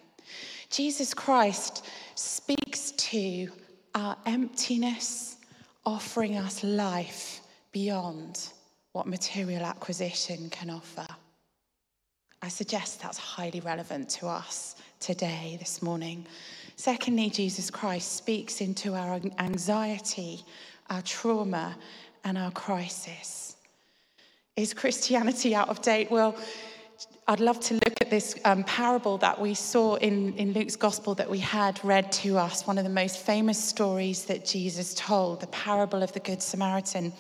Jesus 0.70 1.14
Christ 1.14 1.86
speaks 2.16 2.92
to 2.92 3.50
our 3.94 4.16
emptiness, 4.26 5.38
offering 5.86 6.38
us 6.38 6.64
life 6.64 7.42
beyond 7.74 8.50
what 8.94 9.08
material 9.08 9.64
acquisition 9.64 10.50
can 10.50 10.70
offer. 10.70 11.08
I 12.42 12.48
suggest 12.48 13.02
that's 13.02 13.18
highly 13.18 13.60
relevant 13.60 14.10
to 14.10 14.28
us 14.28 14.76
today, 15.00 15.58
this 15.60 15.82
morning. 15.82 16.26
Secondly, 16.76 17.30
Jesus 17.30 17.70
Christ 17.70 18.16
speaks 18.16 18.62
into 18.62 18.96
our 18.96 19.20
anxiety, 19.40 20.44
our 20.90 21.02
trauma, 21.02 21.76
and 22.24 22.38
our 22.38 22.52
crisis. 22.52 23.56
Is 24.56 24.74
Christianity 24.74 25.56
out 25.56 25.70
of 25.70 25.82
date? 25.82 26.12
Well, 26.12 26.38
I'd 27.28 27.40
love 27.40 27.60
to 27.62 27.76
look 27.76 28.02
at 28.02 28.10
this 28.10 28.38
um, 28.46 28.64
parable 28.66 29.18
that 29.20 29.40
we 29.40 29.54
saw 29.54 29.96
in, 29.96 30.34
in 30.36 30.52
Luke's 30.54 30.76
gospel 30.76 31.16
that 31.16 31.30
we 31.30 31.40
had 31.40 31.84
read 31.84 32.12
to 32.12 32.38
us, 32.38 32.68
one 32.68 32.78
of 32.78 32.84
the 32.84 32.90
most 32.90 33.20
famous 33.20 33.62
stories 33.62 34.26
that 34.26 34.46
Jesus 34.46 34.94
told, 34.94 35.40
the 35.40 35.48
parable 35.48 36.04
of 36.04 36.12
the 36.12 36.20
Good 36.20 36.42
Samaritan. 36.42 37.14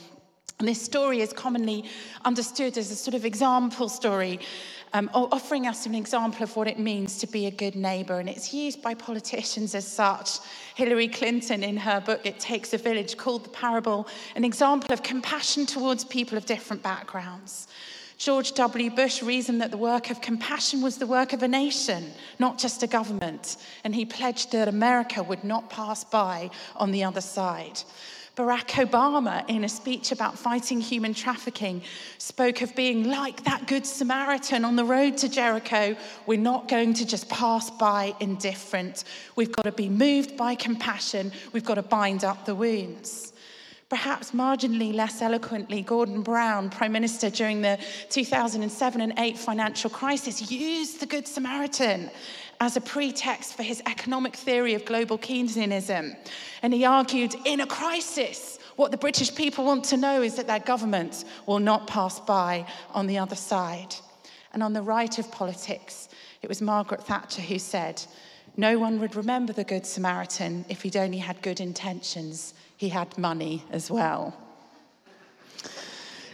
And 0.63 0.69
this 0.69 0.81
story 0.81 1.19
is 1.19 1.33
commonly 1.33 1.83
understood 2.23 2.77
as 2.77 2.89
a 2.89 2.95
sort 2.95 3.15
of 3.15 3.25
example 3.25 3.89
story, 3.89 4.39
um, 4.93 5.09
offering 5.13 5.67
us 5.67 5.85
an 5.85 5.93
example 5.93 6.41
of 6.41 6.55
what 6.55 6.69
it 6.69 6.79
means 6.79 7.17
to 7.17 7.27
be 7.27 7.47
a 7.47 7.51
good 7.51 7.75
neighbour. 7.75 8.21
And 8.21 8.29
it's 8.29 8.53
used 8.53 8.81
by 8.81 8.93
politicians 8.93 9.75
as 9.75 9.85
such. 9.85 10.39
Hillary 10.75 11.09
Clinton, 11.09 11.65
in 11.65 11.75
her 11.75 11.99
book, 11.99 12.25
It 12.25 12.39
Takes 12.39 12.73
a 12.73 12.77
Village, 12.77 13.17
called 13.17 13.43
the 13.43 13.49
parable 13.49 14.07
an 14.37 14.45
example 14.45 14.93
of 14.93 15.03
compassion 15.03 15.65
towards 15.65 16.05
people 16.05 16.37
of 16.37 16.45
different 16.45 16.81
backgrounds. 16.81 17.67
George 18.17 18.53
W. 18.53 18.89
Bush 18.89 19.21
reasoned 19.21 19.59
that 19.59 19.71
the 19.71 19.75
work 19.75 20.11
of 20.11 20.21
compassion 20.21 20.81
was 20.81 20.95
the 20.95 21.05
work 21.05 21.33
of 21.33 21.43
a 21.43 21.47
nation, 21.49 22.13
not 22.39 22.57
just 22.57 22.83
a 22.83 22.87
government, 22.87 23.57
and 23.83 23.93
he 23.93 24.05
pledged 24.05 24.53
that 24.53 24.69
America 24.69 25.21
would 25.21 25.43
not 25.43 25.69
pass 25.69 26.05
by 26.05 26.49
on 26.77 26.91
the 26.91 27.03
other 27.03 27.19
side. 27.19 27.81
Barack 28.35 28.69
Obama, 28.83 29.47
in 29.47 29.63
a 29.63 29.69
speech 29.69 30.11
about 30.11 30.39
fighting 30.39 30.81
human 30.81 31.13
trafficking, 31.13 31.83
spoke 32.17 32.61
of 32.63 32.75
being 32.75 33.07
like 33.07 33.43
that 33.43 33.67
Good 33.67 33.85
Samaritan 33.85 34.65
on 34.65 34.75
the 34.75 34.83
road 34.83 35.17
to 35.17 35.29
Jericho. 35.29 35.95
We're 36.25 36.39
not 36.39 36.67
going 36.67 36.95
to 36.95 37.05
just 37.05 37.29
pass 37.29 37.69
by 37.69 38.15
indifferent. 38.19 39.03
We've 39.35 39.51
got 39.51 39.65
to 39.65 39.71
be 39.71 39.87
moved 39.87 40.35
by 40.35 40.55
compassion. 40.55 41.31
We've 41.51 41.63
got 41.63 41.75
to 41.75 41.83
bind 41.83 42.23
up 42.23 42.47
the 42.47 42.55
wounds. 42.55 43.33
Perhaps 43.89 44.31
marginally 44.31 44.91
less 44.91 45.21
eloquently, 45.21 45.83
Gordon 45.83 46.23
Brown, 46.23 46.71
Prime 46.71 46.91
Minister 46.91 47.29
during 47.29 47.61
the 47.61 47.77
2007 48.09 49.01
and 49.01 49.13
8 49.19 49.37
financial 49.37 49.91
crisis, 49.91 50.49
used 50.51 50.99
the 50.99 51.05
Good 51.05 51.27
Samaritan 51.27 52.09
as 52.63 52.77
a 52.77 52.81
pretext 52.81 53.55
for 53.55 53.63
his 53.63 53.83
economic 53.87 54.37
theory 54.37 54.73
of 54.73 54.85
global 54.85 55.17
Keynesianism. 55.17 56.15
And 56.61 56.73
he 56.73 56.85
argued 56.85 57.35
in 57.43 57.59
a 57.59 57.67
crisis, 57.67 58.57
what 58.77 58.89
the 58.89 58.97
British 58.97 59.35
people 59.35 59.65
want 59.65 59.83
to 59.85 59.97
know 59.97 60.21
is 60.21 60.35
that 60.35 60.47
their 60.47 60.61
government 60.61 61.25
will 61.45 61.59
not 61.59 61.87
pass 61.87 62.21
by 62.21 62.65
on 62.91 63.05
the 63.05 63.17
other 63.17 63.35
side. 63.35 63.93
And 64.53 64.63
on 64.63 64.71
the 64.71 64.81
right 64.81 65.19
of 65.19 65.29
politics, 65.29 66.07
it 66.41 66.47
was 66.47 66.61
Margaret 66.61 67.03
Thatcher 67.03 67.41
who 67.41 67.59
said, 67.59 68.01
No 68.55 68.79
one 68.79 68.97
would 69.01 69.17
remember 69.17 69.51
the 69.51 69.65
Good 69.65 69.85
Samaritan 69.85 70.63
if 70.69 70.83
he'd 70.83 70.95
only 70.95 71.17
had 71.17 71.41
good 71.41 71.59
intentions. 71.59 72.53
He 72.77 72.87
had 72.87 73.17
money 73.17 73.65
as 73.71 73.91
well. 73.91 74.37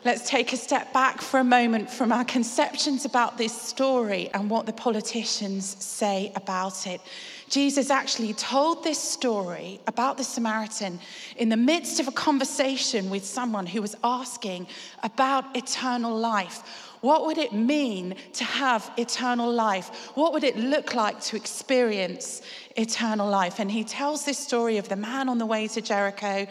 Let's 0.06 0.30
take 0.30 0.54
a 0.54 0.58
step 0.58 0.94
back 0.94 1.22
for 1.22 1.42
a 1.42 1.44
moment 1.44 1.90
from 1.90 2.14
our 2.14 2.24
conceptions 2.24 3.04
about 3.04 3.38
this 3.38 3.54
story 3.54 4.30
and 4.34 4.50
what 4.50 4.66
the 4.66 4.72
politicians 4.72 5.76
say 5.84 6.32
about 6.38 6.88
it. 6.88 7.02
Jesus 7.50 7.90
actually 7.90 8.34
told 8.34 8.82
this 8.82 8.98
story 8.98 9.82
about 9.88 10.18
the 10.18 10.24
Samaritan 10.24 11.02
in 11.36 11.50
the 11.50 11.58
midst 11.58 12.00
of 12.00 12.08
a 12.08 12.14
conversation 12.14 13.10
with 13.10 13.26
someone 13.26 13.66
who 13.66 13.82
was 13.82 13.98
asking 14.02 14.68
about 15.04 15.58
eternal 15.58 16.18
life. 16.18 16.64
What 17.02 17.26
would 17.26 17.38
it 17.38 17.52
mean 17.52 18.16
to 18.34 18.46
have 18.46 18.90
eternal 18.96 19.52
life? 19.52 20.12
What 20.16 20.32
would 20.32 20.46
it 20.46 20.56
look 20.56 20.94
like 20.94 21.20
to 21.24 21.36
experience 21.36 22.42
eternal 22.78 23.30
life? 23.30 23.60
And 23.60 23.70
he 23.70 23.84
tells 23.84 24.24
this 24.24 24.38
story 24.38 24.78
of 24.78 24.88
the 24.88 24.96
man 24.96 25.28
on 25.28 25.40
the 25.40 25.46
way 25.46 25.68
to 25.68 25.82
Jericho 25.82 26.48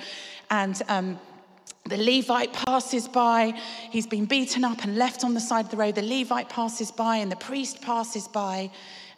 and 0.50 0.82
um, 0.88 1.18
the 1.88 1.96
Levite 1.96 2.52
passes 2.52 3.08
by. 3.08 3.58
He's 3.90 4.06
been 4.06 4.26
beaten 4.26 4.64
up 4.64 4.84
and 4.84 4.96
left 4.96 5.24
on 5.24 5.34
the 5.34 5.40
side 5.40 5.66
of 5.66 5.70
the 5.70 5.76
road. 5.76 5.94
The 5.94 6.02
Levite 6.02 6.48
passes 6.48 6.90
by 6.90 7.16
and 7.16 7.30
the 7.32 7.36
priest 7.36 7.80
passes 7.82 8.28
by, 8.28 8.70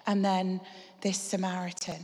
and 0.06 0.24
then 0.24 0.60
this 1.00 1.18
Samaritan. 1.18 2.00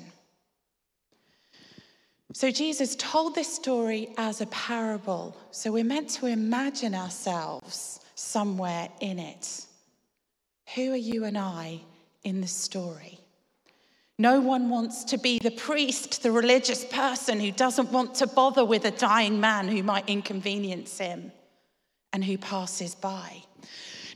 So 2.33 2.51
Jesus 2.51 2.97
told 2.97 3.35
this 3.35 3.53
story 3.53 4.11
as 4.19 4.41
a 4.41 4.47
parable. 4.47 5.37
So 5.53 5.73
we're 5.73 5.85
meant 5.85 6.11
to 6.11 6.27
imagine 6.27 6.95
ourselves 6.95 8.01
somewhere 8.15 8.89
in 9.01 9.19
it. 9.19 9.65
Who 10.75 10.93
are 10.93 10.97
you 10.97 11.25
and 11.25 11.39
I 11.39 11.81
in 12.25 12.41
the 12.41 12.47
story? 12.47 13.21
No 14.19 14.41
one 14.41 14.71
wants 14.71 15.05
to 15.05 15.19
be 15.19 15.39
the 15.39 15.51
priest, 15.51 16.23
the 16.23 16.33
religious 16.33 16.85
person 16.87 17.39
who 17.39 17.53
doesn't 17.53 17.93
want 17.93 18.15
to 18.17 18.27
bother 18.27 18.65
with 18.65 18.87
a 18.87 18.91
dying 18.91 19.41
man 19.41 19.69
who 19.69 19.83
might 19.83 20.09
inconvenience 20.09 20.97
him 20.99 21.33
and 22.13 22.25
who 22.25 22.39
passes 22.39 22.95
by. 22.95 23.43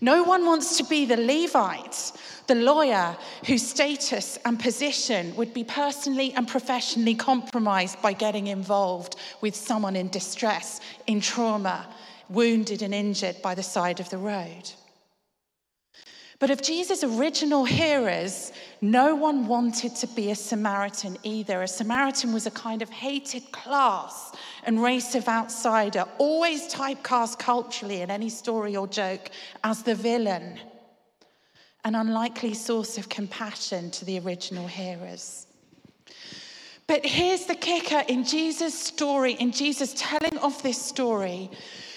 No 0.00 0.22
one 0.22 0.46
wants 0.46 0.78
to 0.78 0.84
be 0.84 1.04
the 1.04 1.18
Levite, 1.18 2.12
the 2.46 2.54
lawyer 2.54 3.14
whose 3.46 3.68
status 3.68 4.38
and 4.46 4.58
position 4.58 5.36
would 5.36 5.52
be 5.52 5.64
personally 5.64 6.32
and 6.32 6.48
professionally 6.48 7.14
compromised 7.14 8.00
by 8.00 8.14
getting 8.14 8.46
involved 8.46 9.16
with 9.42 9.54
someone 9.54 9.96
in 9.96 10.08
distress, 10.08 10.80
in 11.06 11.20
trauma, 11.20 11.86
wounded 12.30 12.80
and 12.80 12.94
injured 12.94 13.42
by 13.42 13.54
the 13.54 13.62
side 13.62 14.00
of 14.00 14.08
the 14.08 14.16
road. 14.16 14.70
But 16.40 16.48
of 16.48 16.62
Jesus' 16.62 17.04
original 17.04 17.66
hearers, 17.66 18.50
no 18.80 19.14
one 19.14 19.46
wanted 19.46 19.94
to 19.96 20.06
be 20.06 20.30
a 20.30 20.34
Samaritan 20.34 21.18
either. 21.22 21.62
A 21.62 21.68
Samaritan 21.68 22.32
was 22.32 22.46
a 22.46 22.50
kind 22.50 22.80
of 22.80 22.88
hated 22.88 23.52
class 23.52 24.32
and 24.64 24.82
race 24.82 25.14
of 25.14 25.28
outsider, 25.28 26.06
always 26.16 26.72
typecast 26.72 27.38
culturally 27.38 28.00
in 28.00 28.10
any 28.10 28.30
story 28.30 28.74
or 28.74 28.88
joke 28.88 29.30
as 29.64 29.82
the 29.82 29.94
villain, 29.94 30.58
an 31.84 31.94
unlikely 31.94 32.54
source 32.54 32.96
of 32.96 33.10
compassion 33.10 33.90
to 33.90 34.06
the 34.06 34.18
original 34.20 34.66
hearers. 34.66 35.46
But 36.86 37.04
here's 37.04 37.44
the 37.44 37.54
kicker 37.54 38.02
in 38.08 38.24
Jesus' 38.24 38.78
story, 38.78 39.34
in 39.34 39.52
Jesus' 39.52 39.92
telling 39.94 40.38
of 40.38 40.62
this 40.62 40.80
story, 40.80 41.50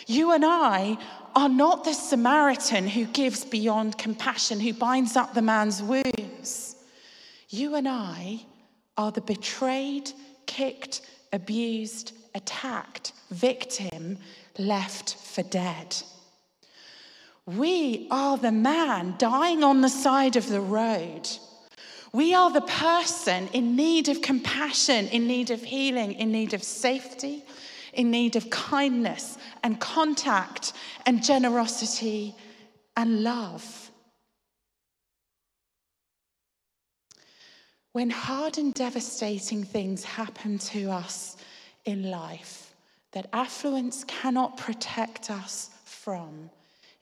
you 0.05 0.33
and 0.33 0.43
I 0.43 0.97
are 1.35 1.49
not 1.49 1.83
the 1.83 1.93
Samaritan 1.93 2.87
who 2.87 3.05
gives 3.05 3.45
beyond 3.45 3.97
compassion, 3.97 4.59
who 4.59 4.73
binds 4.73 5.15
up 5.15 5.33
the 5.33 5.41
man's 5.41 5.81
wounds. 5.81 6.75
You 7.49 7.75
and 7.75 7.87
I 7.87 8.45
are 8.97 9.11
the 9.11 9.21
betrayed, 9.21 10.11
kicked, 10.45 11.01
abused, 11.31 12.13
attacked 12.35 13.13
victim 13.31 14.17
left 14.57 15.15
for 15.15 15.43
dead. 15.43 15.95
We 17.45 18.07
are 18.09 18.37
the 18.37 18.51
man 18.51 19.15
dying 19.17 19.63
on 19.63 19.81
the 19.81 19.89
side 19.89 20.35
of 20.35 20.47
the 20.47 20.61
road. 20.61 21.27
We 22.13 22.33
are 22.33 22.51
the 22.51 22.61
person 22.61 23.49
in 23.53 23.75
need 23.75 24.07
of 24.07 24.21
compassion, 24.21 25.07
in 25.07 25.27
need 25.27 25.49
of 25.49 25.63
healing, 25.63 26.13
in 26.13 26.31
need 26.31 26.53
of 26.53 26.63
safety, 26.63 27.43
in 27.93 28.11
need 28.11 28.35
of 28.35 28.49
kindness 28.49 29.37
and 29.63 29.79
contact 29.79 30.73
and 31.05 31.23
generosity 31.23 32.35
and 32.95 33.23
love. 33.23 33.91
When 37.93 38.09
hard 38.09 38.57
and 38.57 38.73
devastating 38.73 39.63
things 39.63 40.03
happen 40.03 40.57
to 40.59 40.89
us 40.89 41.37
in 41.85 42.09
life 42.09 42.73
that 43.11 43.29
affluence 43.33 44.03
cannot 44.05 44.57
protect 44.57 45.29
us 45.29 45.69
from, 45.85 46.49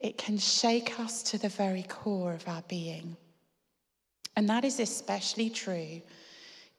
it 0.01 0.17
can 0.17 0.38
shake 0.38 1.00
us 1.00 1.24
to 1.24 1.38
the 1.38 1.48
very 1.48 1.83
core 1.83 2.33
of 2.33 2.45
our 2.48 2.63
being. 2.67 3.15
And 4.36 4.50
that 4.50 4.65
is 4.65 4.79
especially 4.79 5.50
true 5.50 6.01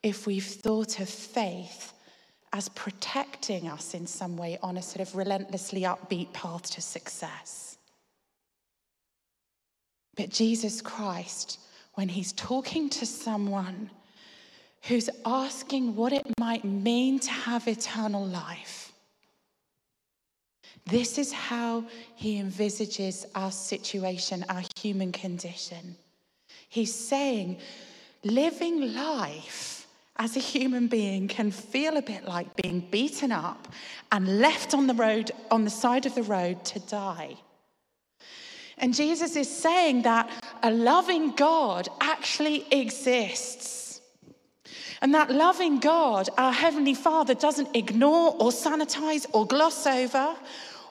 if 0.03 0.27
we've 0.27 0.45
thought 0.45 0.99
of 0.99 1.09
faith 1.09 1.93
as 2.53 2.69
protecting 2.69 3.67
us 3.67 3.95
in 3.95 4.05
some 4.05 4.37
way 4.37 4.59
on 4.61 4.77
a 4.77 4.81
sort 4.81 5.07
of 5.07 5.15
relentlessly 5.15 5.81
upbeat 5.81 6.31
path 6.33 6.69
to 6.69 6.81
success. 6.81 7.77
But 10.15 10.29
Jesus 10.29 10.79
Christ, 10.79 11.59
when 11.95 12.07
he's 12.07 12.31
talking 12.33 12.89
to 12.91 13.05
someone 13.07 13.89
who's 14.83 15.09
asking 15.25 15.95
what 15.95 16.13
it 16.13 16.25
might 16.39 16.63
mean 16.63 17.19
to 17.19 17.31
have 17.31 17.67
eternal 17.67 18.23
life, 18.23 18.91
this 20.85 21.17
is 21.17 21.31
how 21.31 21.85
he 22.15 22.37
envisages 22.37 23.25
our 23.33 23.51
situation, 23.51 24.45
our 24.49 24.61
human 24.77 25.11
condition. 25.11 25.95
He's 26.69 26.93
saying, 26.93 27.57
living 28.23 28.93
life 28.93 29.82
as 30.17 30.37
a 30.37 30.39
human 30.39 30.87
being 30.87 31.27
can 31.27 31.51
feel 31.51 31.97
a 31.97 32.01
bit 32.01 32.25
like 32.25 32.55
being 32.61 32.79
beaten 32.91 33.31
up 33.31 33.67
and 34.11 34.39
left 34.39 34.73
on 34.73 34.87
the 34.87 34.93
road, 34.93 35.31
on 35.49 35.63
the 35.63 35.69
side 35.69 36.05
of 36.05 36.13
the 36.13 36.23
road 36.23 36.63
to 36.65 36.79
die. 36.81 37.35
And 38.77 38.93
Jesus 38.93 39.35
is 39.35 39.49
saying 39.49 40.03
that 40.03 40.29
a 40.61 40.71
loving 40.71 41.31
God 41.31 41.87
actually 42.01 42.65
exists. 42.71 44.01
And 45.01 45.13
that 45.13 45.31
loving 45.31 45.79
God, 45.79 46.29
our 46.37 46.53
Heavenly 46.53 46.93
Father, 46.93 47.33
doesn't 47.33 47.75
ignore 47.75 48.31
or 48.39 48.51
sanitize 48.51 49.25
or 49.33 49.45
gloss 49.45 49.85
over 49.85 50.35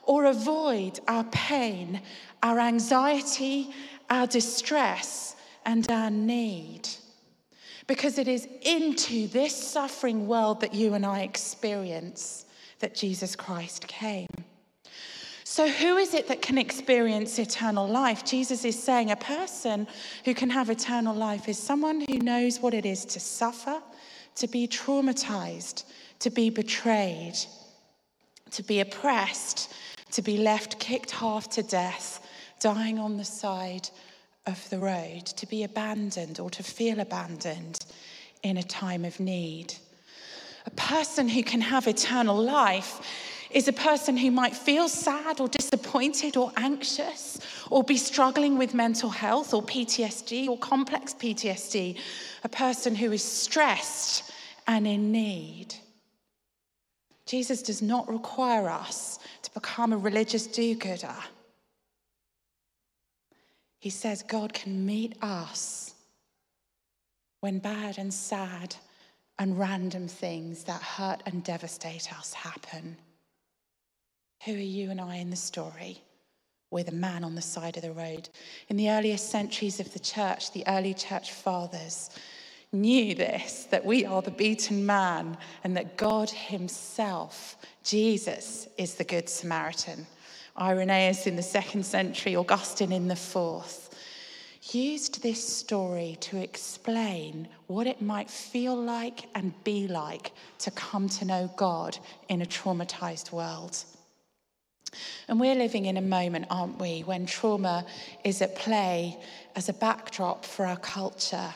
or 0.03 0.25
avoid 0.25 0.99
our 1.07 1.23
pain, 1.25 2.01
our 2.43 2.59
anxiety, 2.59 3.73
our 4.09 4.27
distress, 4.27 5.35
and 5.65 5.89
our 5.89 6.11
need. 6.11 6.87
Because 7.87 8.17
it 8.17 8.27
is 8.27 8.47
into 8.61 9.27
this 9.27 9.55
suffering 9.55 10.27
world 10.27 10.61
that 10.61 10.73
you 10.73 10.93
and 10.93 11.05
I 11.05 11.21
experience 11.21 12.45
that 12.79 12.95
Jesus 12.95 13.35
Christ 13.35 13.87
came. 13.87 14.27
So, 15.43 15.69
who 15.69 15.97
is 15.97 16.13
it 16.13 16.27
that 16.29 16.41
can 16.41 16.57
experience 16.57 17.37
eternal 17.37 17.87
life? 17.87 18.25
Jesus 18.25 18.65
is 18.65 18.81
saying 18.81 19.11
a 19.11 19.15
person 19.15 19.87
who 20.25 20.33
can 20.33 20.49
have 20.49 20.69
eternal 20.69 21.13
life 21.13 21.47
is 21.47 21.59
someone 21.59 22.03
who 22.09 22.17
knows 22.17 22.59
what 22.59 22.73
it 22.73 22.85
is 22.85 23.05
to 23.05 23.19
suffer, 23.19 23.79
to 24.35 24.47
be 24.47 24.67
traumatized, 24.67 25.83
to 26.19 26.29
be 26.29 26.49
betrayed, 26.49 27.35
to 28.51 28.63
be 28.63 28.79
oppressed, 28.79 29.71
to 30.11 30.21
be 30.21 30.37
left 30.37 30.79
kicked 30.79 31.11
half 31.11 31.49
to 31.49 31.61
death, 31.61 32.25
dying 32.59 32.97
on 32.97 33.17
the 33.17 33.25
side 33.25 33.89
of 34.45 34.69
the 34.69 34.79
road, 34.79 35.25
to 35.25 35.47
be 35.47 35.63
abandoned 35.63 36.39
or 36.39 36.49
to 36.49 36.63
feel 36.63 36.99
abandoned 36.99 37.85
in 38.43 38.57
a 38.57 38.63
time 38.63 39.05
of 39.05 39.19
need. 39.19 39.73
A 40.65 40.71
person 40.71 41.27
who 41.29 41.43
can 41.43 41.61
have 41.61 41.87
eternal 41.87 42.35
life 42.35 43.01
is 43.51 43.67
a 43.67 43.73
person 43.73 44.17
who 44.17 44.31
might 44.31 44.55
feel 44.55 44.89
sad 44.89 45.39
or 45.39 45.47
disappointed 45.47 46.35
or 46.35 46.51
anxious 46.57 47.39
or 47.69 47.83
be 47.83 47.97
struggling 47.97 48.57
with 48.57 48.73
mental 48.73 49.09
health 49.09 49.53
or 49.53 49.61
PTSD 49.61 50.47
or 50.47 50.57
complex 50.57 51.13
PTSD, 51.13 51.97
a 52.43 52.49
person 52.49 52.95
who 52.95 53.11
is 53.11 53.23
stressed 53.23 54.31
and 54.67 54.87
in 54.87 55.11
need. 55.11 55.75
Jesus 57.25 57.61
does 57.61 57.81
not 57.81 58.09
require 58.09 58.69
us 58.69 59.19
to 59.43 59.53
become 59.53 59.93
a 59.93 59.97
religious 59.97 60.47
do 60.47 60.75
gooder. 60.75 61.15
He 63.83 63.89
says 63.89 64.23
God 64.23 64.53
can 64.53 64.85
meet 64.85 65.21
us 65.21 65.93
when 67.41 67.59
bad 67.59 67.97
and 67.97 68.13
sad 68.13 68.77
and 69.37 69.59
random 69.59 70.07
things 70.07 70.63
that 70.63 70.81
hurt 70.81 71.21
and 71.25 71.43
devastate 71.43 72.17
us 72.17 72.31
happen. 72.31 72.95
Who 74.45 74.53
are 74.53 74.57
you 74.57 74.89
and 74.89 75.01
I 75.01 75.17
in 75.17 75.31
the 75.31 75.35
story? 75.35 76.01
We're 76.71 76.85
the 76.85 76.93
man 76.93 77.25
on 77.25 77.35
the 77.35 77.41
side 77.41 77.75
of 77.75 77.83
the 77.83 77.91
road. 77.91 78.29
In 78.69 78.77
the 78.77 78.89
earliest 78.89 79.29
centuries 79.29 79.81
of 79.81 79.91
the 79.91 79.99
church, 79.99 80.53
the 80.53 80.65
early 80.65 80.93
church 80.93 81.33
fathers 81.33 82.09
knew 82.71 83.13
this 83.13 83.65
that 83.65 83.83
we 83.83 84.05
are 84.05 84.21
the 84.21 84.31
beaten 84.31 84.85
man 84.85 85.37
and 85.65 85.75
that 85.75 85.97
God 85.97 86.29
Himself, 86.29 87.57
Jesus, 87.83 88.65
is 88.77 88.95
the 88.95 89.03
Good 89.03 89.27
Samaritan. 89.27 90.07
Irenaeus 90.59 91.25
in 91.25 91.35
the 91.35 91.41
second 91.41 91.85
century, 91.85 92.35
Augustine 92.35 92.91
in 92.91 93.07
the 93.07 93.15
fourth, 93.15 93.89
used 94.71 95.21
this 95.21 95.45
story 95.45 96.17
to 96.21 96.37
explain 96.37 97.47
what 97.67 97.87
it 97.87 98.01
might 98.01 98.29
feel 98.29 98.75
like 98.75 99.27
and 99.35 99.51
be 99.63 99.87
like 99.87 100.31
to 100.59 100.71
come 100.71 101.09
to 101.09 101.25
know 101.25 101.51
God 101.57 101.97
in 102.29 102.41
a 102.41 102.45
traumatized 102.45 103.31
world. 103.31 103.83
And 105.27 105.39
we're 105.39 105.55
living 105.55 105.85
in 105.85 105.97
a 105.97 106.01
moment, 106.01 106.45
aren't 106.49 106.79
we, 106.79 107.01
when 107.01 107.25
trauma 107.25 107.85
is 108.23 108.41
at 108.41 108.55
play 108.55 109.17
as 109.55 109.69
a 109.69 109.73
backdrop 109.73 110.45
for 110.45 110.65
our 110.65 110.77
culture. 110.77 111.53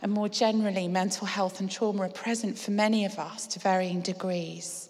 And 0.00 0.12
more 0.12 0.28
generally, 0.28 0.86
mental 0.86 1.26
health 1.26 1.60
and 1.60 1.70
trauma 1.70 2.02
are 2.02 2.08
present 2.08 2.58
for 2.58 2.70
many 2.70 3.04
of 3.04 3.18
us 3.18 3.46
to 3.48 3.58
varying 3.58 4.00
degrees. 4.00 4.85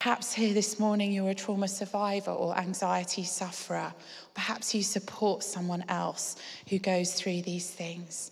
Perhaps 0.00 0.32
here 0.32 0.54
this 0.54 0.80
morning 0.80 1.12
you're 1.12 1.28
a 1.28 1.34
trauma 1.34 1.68
survivor 1.68 2.30
or 2.30 2.56
anxiety 2.56 3.24
sufferer. 3.24 3.92
Perhaps 4.32 4.74
you 4.74 4.82
support 4.82 5.44
someone 5.44 5.84
else 5.90 6.36
who 6.70 6.78
goes 6.78 7.12
through 7.12 7.42
these 7.42 7.70
things. 7.70 8.30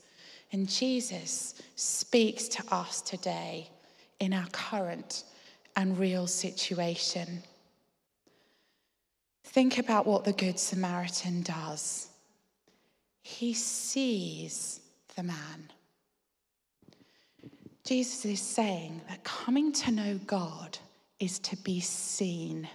And 0.52 0.66
Jesus 0.66 1.60
speaks 1.76 2.48
to 2.48 2.64
us 2.74 3.02
today 3.02 3.68
in 4.20 4.32
our 4.32 4.46
current 4.52 5.24
and 5.76 5.98
real 5.98 6.26
situation. 6.26 7.42
Think 9.44 9.76
about 9.76 10.06
what 10.06 10.24
the 10.24 10.32
Good 10.32 10.58
Samaritan 10.58 11.42
does. 11.42 12.08
He 13.22 13.52
sees 13.52 14.80
the 15.14 15.24
man. 15.24 15.70
Jesus 17.84 18.24
is 18.24 18.40
saying 18.40 19.02
that 19.10 19.22
coming 19.24 19.72
to 19.72 19.90
know 19.90 20.18
God 20.26 20.78
is 21.20 21.38
to 21.38 21.56
be 21.56 21.80
seen. 21.80 22.68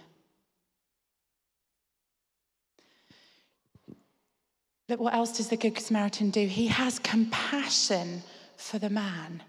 Look, 4.88 5.00
what 5.00 5.14
else 5.14 5.36
does 5.36 5.48
the 5.48 5.56
Good 5.56 5.78
Samaritan 5.78 6.30
do? 6.30 6.46
He 6.46 6.68
has 6.68 7.00
compassion 7.00 8.22
for 8.56 8.78
the 8.78 8.88
man. 8.88 9.42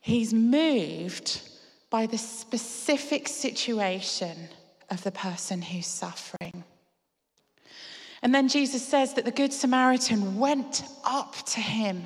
He's 0.00 0.34
moved 0.34 1.40
by 1.88 2.06
the 2.06 2.18
specific 2.18 3.28
situation 3.28 4.48
of 4.90 5.02
the 5.04 5.12
person 5.12 5.62
who's 5.62 5.86
suffering. 5.86 6.64
And 8.22 8.34
then 8.34 8.48
Jesus 8.48 8.86
says 8.86 9.14
that 9.14 9.24
the 9.24 9.30
Good 9.30 9.52
Samaritan 9.52 10.38
went 10.38 10.82
up 11.04 11.36
to 11.46 11.60
him. 11.60 12.04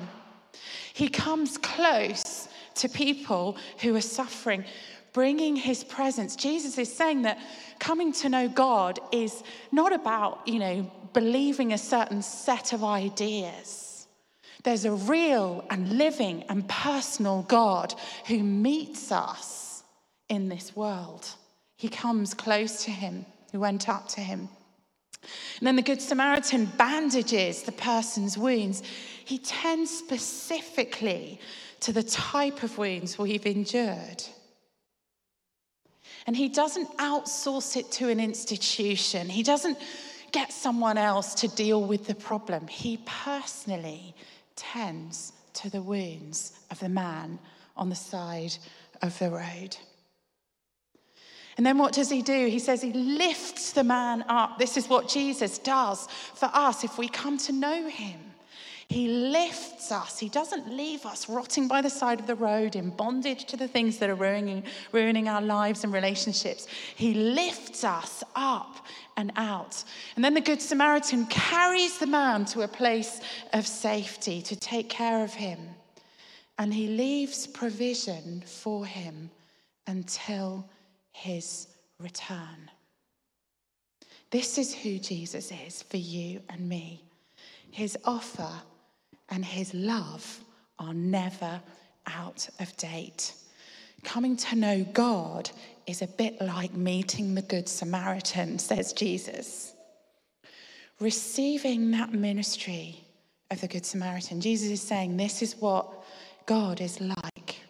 He 0.93 1.09
comes 1.09 1.57
close 1.57 2.47
to 2.75 2.89
people 2.89 3.57
who 3.79 3.95
are 3.95 4.01
suffering, 4.01 4.65
bringing 5.13 5.55
his 5.55 5.83
presence. 5.83 6.35
Jesus 6.35 6.77
is 6.77 6.91
saying 6.91 7.23
that 7.23 7.39
coming 7.79 8.11
to 8.13 8.29
know 8.29 8.47
God 8.47 8.99
is 9.11 9.43
not 9.71 9.93
about, 9.93 10.47
you 10.47 10.59
know, 10.59 10.91
believing 11.13 11.73
a 11.73 11.77
certain 11.77 12.21
set 12.21 12.73
of 12.73 12.83
ideas. 12.83 14.07
There's 14.63 14.85
a 14.85 14.91
real 14.91 15.65
and 15.69 15.97
living 15.97 16.43
and 16.49 16.67
personal 16.67 17.43
God 17.43 17.93
who 18.27 18.39
meets 18.39 19.11
us 19.11 19.83
in 20.29 20.49
this 20.49 20.75
world. 20.75 21.27
He 21.75 21.89
comes 21.89 22.33
close 22.33 22.85
to 22.85 22.91
him, 22.91 23.25
who 23.51 23.59
went 23.59 23.89
up 23.89 24.07
to 24.09 24.21
him. 24.21 24.47
And 25.59 25.67
then 25.67 25.75
the 25.75 25.81
Good 25.81 26.01
Samaritan 26.01 26.65
bandages 26.77 27.63
the 27.63 27.71
person's 27.71 28.37
wounds. 28.37 28.83
He 29.25 29.37
tends 29.37 29.91
specifically 29.91 31.39
to 31.83 31.91
the 31.91 32.03
type 32.03 32.63
of 32.63 32.77
wounds 32.77 33.19
we've 33.19 33.45
endured. 33.45 34.23
And 36.25 36.35
he 36.35 36.47
doesn't 36.47 36.87
outsource 36.97 37.75
it 37.75 37.91
to 37.93 38.07
an 38.07 38.21
institution, 38.21 39.27
he 39.27 39.43
doesn't 39.43 39.77
get 40.31 40.51
someone 40.51 40.97
else 40.97 41.35
to 41.35 41.47
deal 41.47 41.83
with 41.83 42.07
the 42.07 42.15
problem. 42.15 42.67
He 42.67 42.99
personally 43.05 44.15
tends 44.55 45.33
to 45.55 45.69
the 45.69 45.81
wounds 45.81 46.53
of 46.71 46.79
the 46.79 46.89
man 46.89 47.37
on 47.75 47.89
the 47.89 47.95
side 47.95 48.55
of 49.01 49.17
the 49.19 49.29
road. 49.29 49.77
And 51.57 51.65
then 51.65 51.77
what 51.77 51.93
does 51.93 52.09
he 52.09 52.21
do? 52.21 52.47
He 52.47 52.59
says 52.59 52.81
he 52.81 52.93
lifts 52.93 53.73
the 53.73 53.83
man 53.83 54.23
up. 54.27 54.57
This 54.57 54.77
is 54.77 54.87
what 54.87 55.07
Jesus 55.07 55.59
does 55.59 56.07
for 56.33 56.49
us 56.51 56.83
if 56.83 56.97
we 56.97 57.07
come 57.09 57.37
to 57.39 57.51
know 57.51 57.87
him. 57.87 58.32
He 58.87 59.07
lifts 59.07 59.91
us. 59.91 60.19
He 60.19 60.29
doesn't 60.29 60.71
leave 60.71 61.05
us 61.05 61.29
rotting 61.29 61.67
by 61.67 61.81
the 61.81 61.89
side 61.89 62.19
of 62.19 62.27
the 62.27 62.35
road 62.35 62.75
in 62.75 62.89
bondage 62.89 63.45
to 63.45 63.57
the 63.57 63.67
things 63.67 63.97
that 63.97 64.09
are 64.09 64.15
ruining, 64.15 64.63
ruining 64.91 65.27
our 65.27 65.41
lives 65.41 65.83
and 65.83 65.93
relationships. 65.93 66.67
He 66.95 67.13
lifts 67.13 67.83
us 67.83 68.23
up 68.35 68.85
and 69.17 69.31
out. 69.35 69.83
And 70.15 70.23
then 70.23 70.33
the 70.33 70.41
Good 70.41 70.61
Samaritan 70.61 71.25
carries 71.27 71.97
the 71.97 72.07
man 72.07 72.45
to 72.45 72.61
a 72.61 72.67
place 72.67 73.21
of 73.53 73.65
safety 73.65 74.41
to 74.43 74.55
take 74.55 74.89
care 74.89 75.23
of 75.23 75.33
him. 75.33 75.59
And 76.57 76.73
he 76.73 76.87
leaves 76.87 77.47
provision 77.47 78.43
for 78.45 78.85
him 78.85 79.31
until 79.87 80.69
his 81.11 81.67
return. 81.99 82.69
This 84.29 84.57
is 84.57 84.73
who 84.73 84.97
Jesus 84.97 85.51
is 85.51 85.83
for 85.83 85.97
you 85.97 86.41
and 86.49 86.67
me. 86.67 87.03
His 87.71 87.97
offer 88.03 88.51
and 89.29 89.43
his 89.43 89.73
love 89.73 90.39
are 90.79 90.93
never 90.93 91.61
out 92.07 92.47
of 92.59 92.75
date. 92.77 93.33
Coming 94.03 94.35
to 94.37 94.55
know 94.55 94.85
God 94.93 95.49
is 95.87 96.01
a 96.01 96.07
bit 96.07 96.41
like 96.41 96.73
meeting 96.73 97.35
the 97.35 97.41
Good 97.41 97.69
Samaritan, 97.69 98.59
says 98.59 98.93
Jesus. 98.93 99.73
Receiving 100.99 101.91
that 101.91 102.13
ministry 102.13 102.99
of 103.49 103.61
the 103.61 103.67
Good 103.67 103.85
Samaritan, 103.85 104.41
Jesus 104.41 104.69
is 104.69 104.81
saying, 104.81 105.17
This 105.17 105.41
is 105.41 105.55
what 105.55 106.03
God 106.45 106.81
is 106.81 106.99
like. 106.99 107.61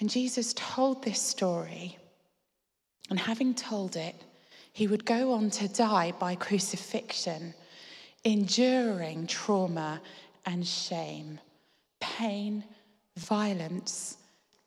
And 0.00 0.10
Jesus 0.10 0.54
told 0.54 1.02
this 1.02 1.20
story, 1.20 1.96
and 3.10 3.18
having 3.18 3.54
told 3.54 3.96
it, 3.96 4.14
he 4.72 4.86
would 4.86 5.04
go 5.04 5.32
on 5.32 5.50
to 5.50 5.68
die 5.68 6.12
by 6.18 6.34
crucifixion, 6.34 7.54
enduring 8.24 9.26
trauma 9.26 10.00
and 10.46 10.66
shame, 10.66 11.38
pain, 12.00 12.64
violence, 13.16 14.16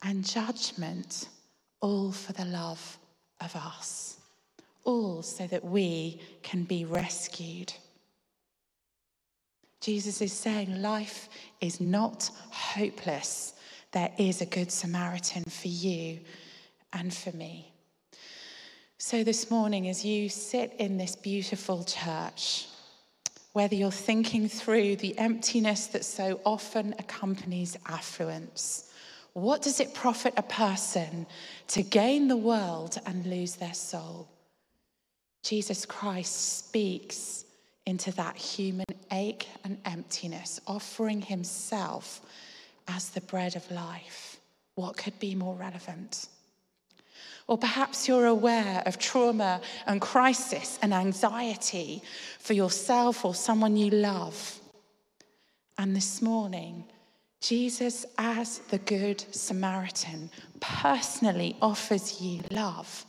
and 0.04 0.24
judgment, 0.24 1.30
all 1.82 2.12
for 2.12 2.34
the 2.34 2.46
love 2.46 2.98
of 3.42 3.56
us, 3.56 4.18
all 4.84 5.22
so 5.22 5.48
that 5.48 5.64
we 5.64 6.22
can 6.44 6.64
be 6.64 6.86
rescued. 6.86 7.74
Jesus 9.82 10.22
is 10.22 10.34
saying 10.34 10.82
life 10.82 11.30
is 11.62 11.80
not 11.80 12.30
hopeless. 12.50 13.54
There 13.92 14.12
is 14.18 14.42
a 14.42 14.46
good 14.46 14.72
Samaritan 14.72 15.44
for 15.44 15.68
you 15.68 16.20
and 16.94 17.14
for 17.14 17.36
me. 17.36 17.72
So, 18.98 19.24
this 19.24 19.52
morning, 19.52 19.88
as 19.88 20.04
you 20.04 20.28
sit 20.28 20.74
in 20.80 20.98
this 20.98 21.16
beautiful 21.16 21.84
church, 21.84 22.66
whether 23.54 23.76
you're 23.76 23.92
thinking 23.92 24.48
through 24.48 24.98
the 24.98 25.18
emptiness 25.18 25.88
that 25.88 26.06
so 26.06 26.40
often 26.46 26.94
accompanies 27.00 27.78
affluence, 27.88 28.92
what 29.34 29.62
does 29.62 29.80
it 29.80 29.94
profit 29.94 30.34
a 30.38 30.44
person 30.44 31.28
to 31.68 31.84
gain 31.84 32.28
the 32.28 32.38
world 32.38 32.98
and 33.06 33.26
lose 33.26 33.56
their 33.56 33.74
soul? 33.74 34.28
Jesus 35.44 35.86
Christ 35.86 36.58
speaks 36.58 37.46
into 37.86 38.12
that 38.14 38.36
human 38.36 38.86
ache 39.12 39.48
and 39.64 39.78
emptiness, 39.86 40.60
offering 40.68 41.22
himself 41.22 42.22
as 42.88 43.10
the 43.10 43.22
bread 43.22 43.56
of 43.56 43.70
life. 43.72 44.40
What 44.76 44.98
could 44.98 45.18
be 45.20 45.36
more 45.36 45.56
relevant? 45.56 46.28
Or 47.48 47.58
perhaps 47.58 48.08
you're 48.08 48.26
aware 48.26 48.84
of 48.86 49.00
trauma 49.00 49.62
and 49.86 50.02
crisis 50.02 50.78
and 50.82 50.94
anxiety 50.94 52.04
for 52.40 52.54
yourself 52.54 53.24
or 53.24 53.34
someone 53.34 53.78
you 53.78 53.90
love. 53.90 54.60
And 55.78 55.96
this 55.96 56.22
morning, 56.22 56.84
Jesus, 57.40 58.06
as 58.18 58.60
the 58.70 58.80
Good 58.80 59.24
Samaritan, 59.32 60.30
personally 60.60 61.56
offers 61.62 62.20
you 62.20 62.42
love, 62.52 63.06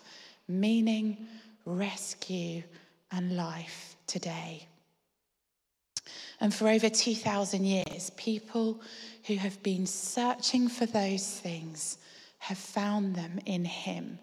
meaning, 0.46 1.27
rescue, 1.64 2.62
and 3.11 3.37
life 3.37 3.96
today. 4.07 4.66
And 6.40 6.55
for 6.55 6.68
over 6.68 6.88
2,000 6.88 7.64
years, 7.64 8.11
people 8.16 8.81
who 9.24 9.35
have 9.37 9.61
been 9.62 9.87
searching 9.87 10.68
for 10.68 10.87
those 10.87 11.40
things 11.40 11.98
have 12.38 12.59
found 12.59 13.16
them 13.16 13.40
in 13.46 13.64
Him, 13.64 14.18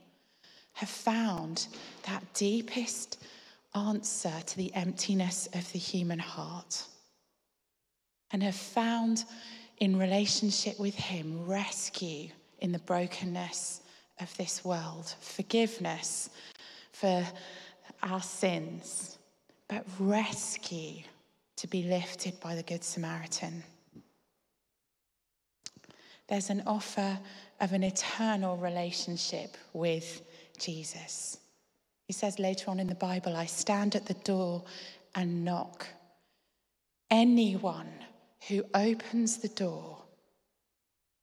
have 0.75 0.89
found 0.89 1.67
that 2.03 2.21
deepest 2.33 3.23
answer 3.73 4.33
to 4.45 4.57
the 4.57 4.73
emptiness 4.73 5.47
of 5.53 5.69
the 5.71 5.79
human 5.79 6.19
heart, 6.19 6.83
and 8.31 8.43
have 8.43 8.55
found 8.55 9.23
in 9.79 9.97
relationship 9.97 10.79
with 10.79 10.95
Him 10.95 11.45
rescue 11.45 12.29
in 12.59 12.71
the 12.71 12.79
brokenness 12.79 13.81
of 14.19 14.35
this 14.37 14.63
world, 14.63 15.13
forgiveness 15.19 16.29
for 16.91 17.25
our 18.03 18.21
sins, 18.21 19.17
but 19.67 19.85
rescue 19.99 21.03
to 21.55 21.67
be 21.67 21.83
lifted 21.83 22.39
by 22.39 22.55
the 22.55 22.63
Good 22.63 22.83
Samaritan. 22.83 23.63
There's 26.27 26.49
an 26.49 26.63
offer 26.65 27.17
of 27.61 27.71
an 27.71 27.83
eternal 27.83 28.57
relationship 28.57 29.55
with 29.73 30.21
Jesus. 30.57 31.37
He 32.07 32.13
says 32.13 32.39
later 32.39 32.69
on 32.69 32.79
in 32.79 32.87
the 32.87 32.95
Bible, 32.95 33.35
I 33.35 33.45
stand 33.45 33.95
at 33.95 34.05
the 34.05 34.13
door 34.13 34.63
and 35.15 35.43
knock. 35.43 35.87
Anyone 37.09 37.91
who 38.47 38.63
opens 38.73 39.37
the 39.37 39.49
door, 39.49 40.03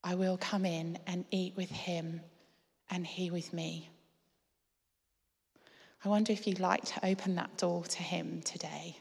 I 0.03 0.15
will 0.15 0.37
come 0.37 0.65
in 0.65 0.97
and 1.07 1.25
eat 1.31 1.53
with 1.55 1.69
him 1.69 2.21
and 2.89 3.07
he 3.07 3.31
with 3.31 3.53
me. 3.53 3.89
I 6.03 6.09
wonder 6.09 6.33
if 6.33 6.45
you'd 6.45 6.59
like 6.59 6.83
to 6.85 7.05
open 7.05 7.35
that 7.35 7.57
door 7.57 7.85
to 7.85 8.03
him 8.03 8.41
today. 8.43 8.97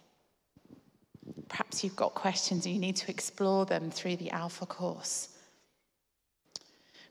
Perhaps 1.48 1.82
you've 1.82 1.96
got 1.96 2.14
questions 2.14 2.64
and 2.64 2.74
you 2.74 2.80
need 2.80 2.96
to 2.96 3.10
explore 3.10 3.66
them 3.66 3.90
through 3.90 4.16
the 4.16 4.30
Alpha 4.30 4.66
course. 4.66 5.28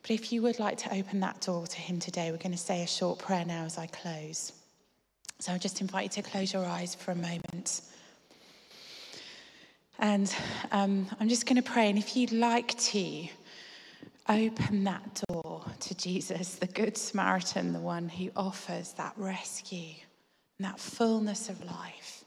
But 0.01 0.11
if 0.11 0.31
you 0.31 0.41
would 0.41 0.59
like 0.59 0.77
to 0.79 0.93
open 0.93 1.19
that 1.19 1.41
door 1.41 1.67
to 1.67 1.77
him 1.77 1.99
today, 1.99 2.31
we're 2.31 2.37
going 2.37 2.51
to 2.51 2.57
say 2.57 2.83
a 2.83 2.87
short 2.87 3.19
prayer 3.19 3.45
now 3.45 3.65
as 3.65 3.77
I 3.77 3.87
close. 3.87 4.51
So 5.39 5.53
I 5.53 5.57
just 5.57 5.81
invite 5.81 6.15
you 6.15 6.23
to 6.23 6.29
close 6.29 6.53
your 6.53 6.65
eyes 6.65 6.95
for 6.95 7.11
a 7.11 7.15
moment. 7.15 7.81
And 9.99 10.33
um, 10.71 11.07
I'm 11.19 11.29
just 11.29 11.45
going 11.45 11.61
to 11.61 11.69
pray. 11.69 11.89
And 11.89 11.97
if 11.97 12.15
you'd 12.15 12.31
like 12.31 12.77
to, 12.79 13.27
open 14.31 14.83
that 14.85 15.21
door 15.27 15.63
to 15.79 15.95
Jesus, 15.95 16.55
the 16.55 16.67
Good 16.67 16.97
Samaritan, 16.97 17.73
the 17.73 17.79
one 17.79 18.07
who 18.07 18.29
offers 18.35 18.93
that 18.93 19.13
rescue 19.17 19.95
and 20.57 20.65
that 20.65 20.79
fullness 20.79 21.49
of 21.49 21.63
life. 21.65 22.23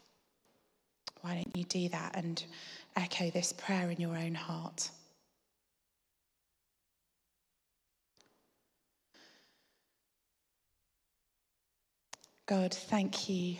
Why 1.21 1.35
don't 1.35 1.55
you 1.55 1.63
do 1.63 1.89
that 1.89 2.15
and 2.15 2.43
echo 2.95 3.29
this 3.31 3.53
prayer 3.53 3.89
in 3.89 3.99
your 3.99 4.15
own 4.15 4.35
heart? 4.35 4.91
God, 12.47 12.75
thank 12.75 13.27
you 13.27 13.55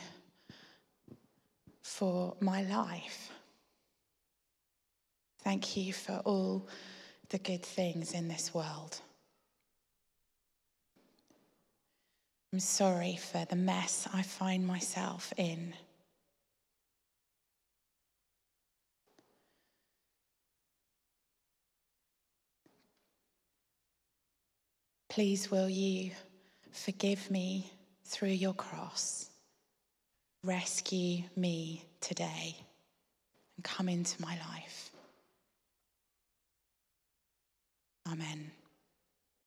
for 1.81 2.35
my 2.39 2.61
life. 2.61 3.31
Thank 5.43 5.75
you 5.75 5.91
for 5.91 6.21
all 6.23 6.67
the 7.29 7.39
good 7.39 7.63
things 7.63 8.13
in 8.13 8.27
this 8.27 8.53
world. 8.53 9.01
I'm 12.53 12.59
sorry 12.59 13.17
for 13.17 13.43
the 13.49 13.55
mess 13.55 14.07
I 14.13 14.21
find 14.21 14.67
myself 14.67 15.33
in. 15.35 15.73
Please, 25.09 25.49
will 25.49 25.69
you 25.69 26.11
forgive 26.71 27.31
me 27.31 27.71
through 28.05 28.29
your 28.29 28.53
cross? 28.53 29.29
Rescue 30.43 31.23
me 31.35 31.83
today 32.01 32.55
and 33.57 33.63
come 33.63 33.89
into 33.89 34.21
my 34.21 34.37
life. 34.51 34.91
Amen. 38.11 38.51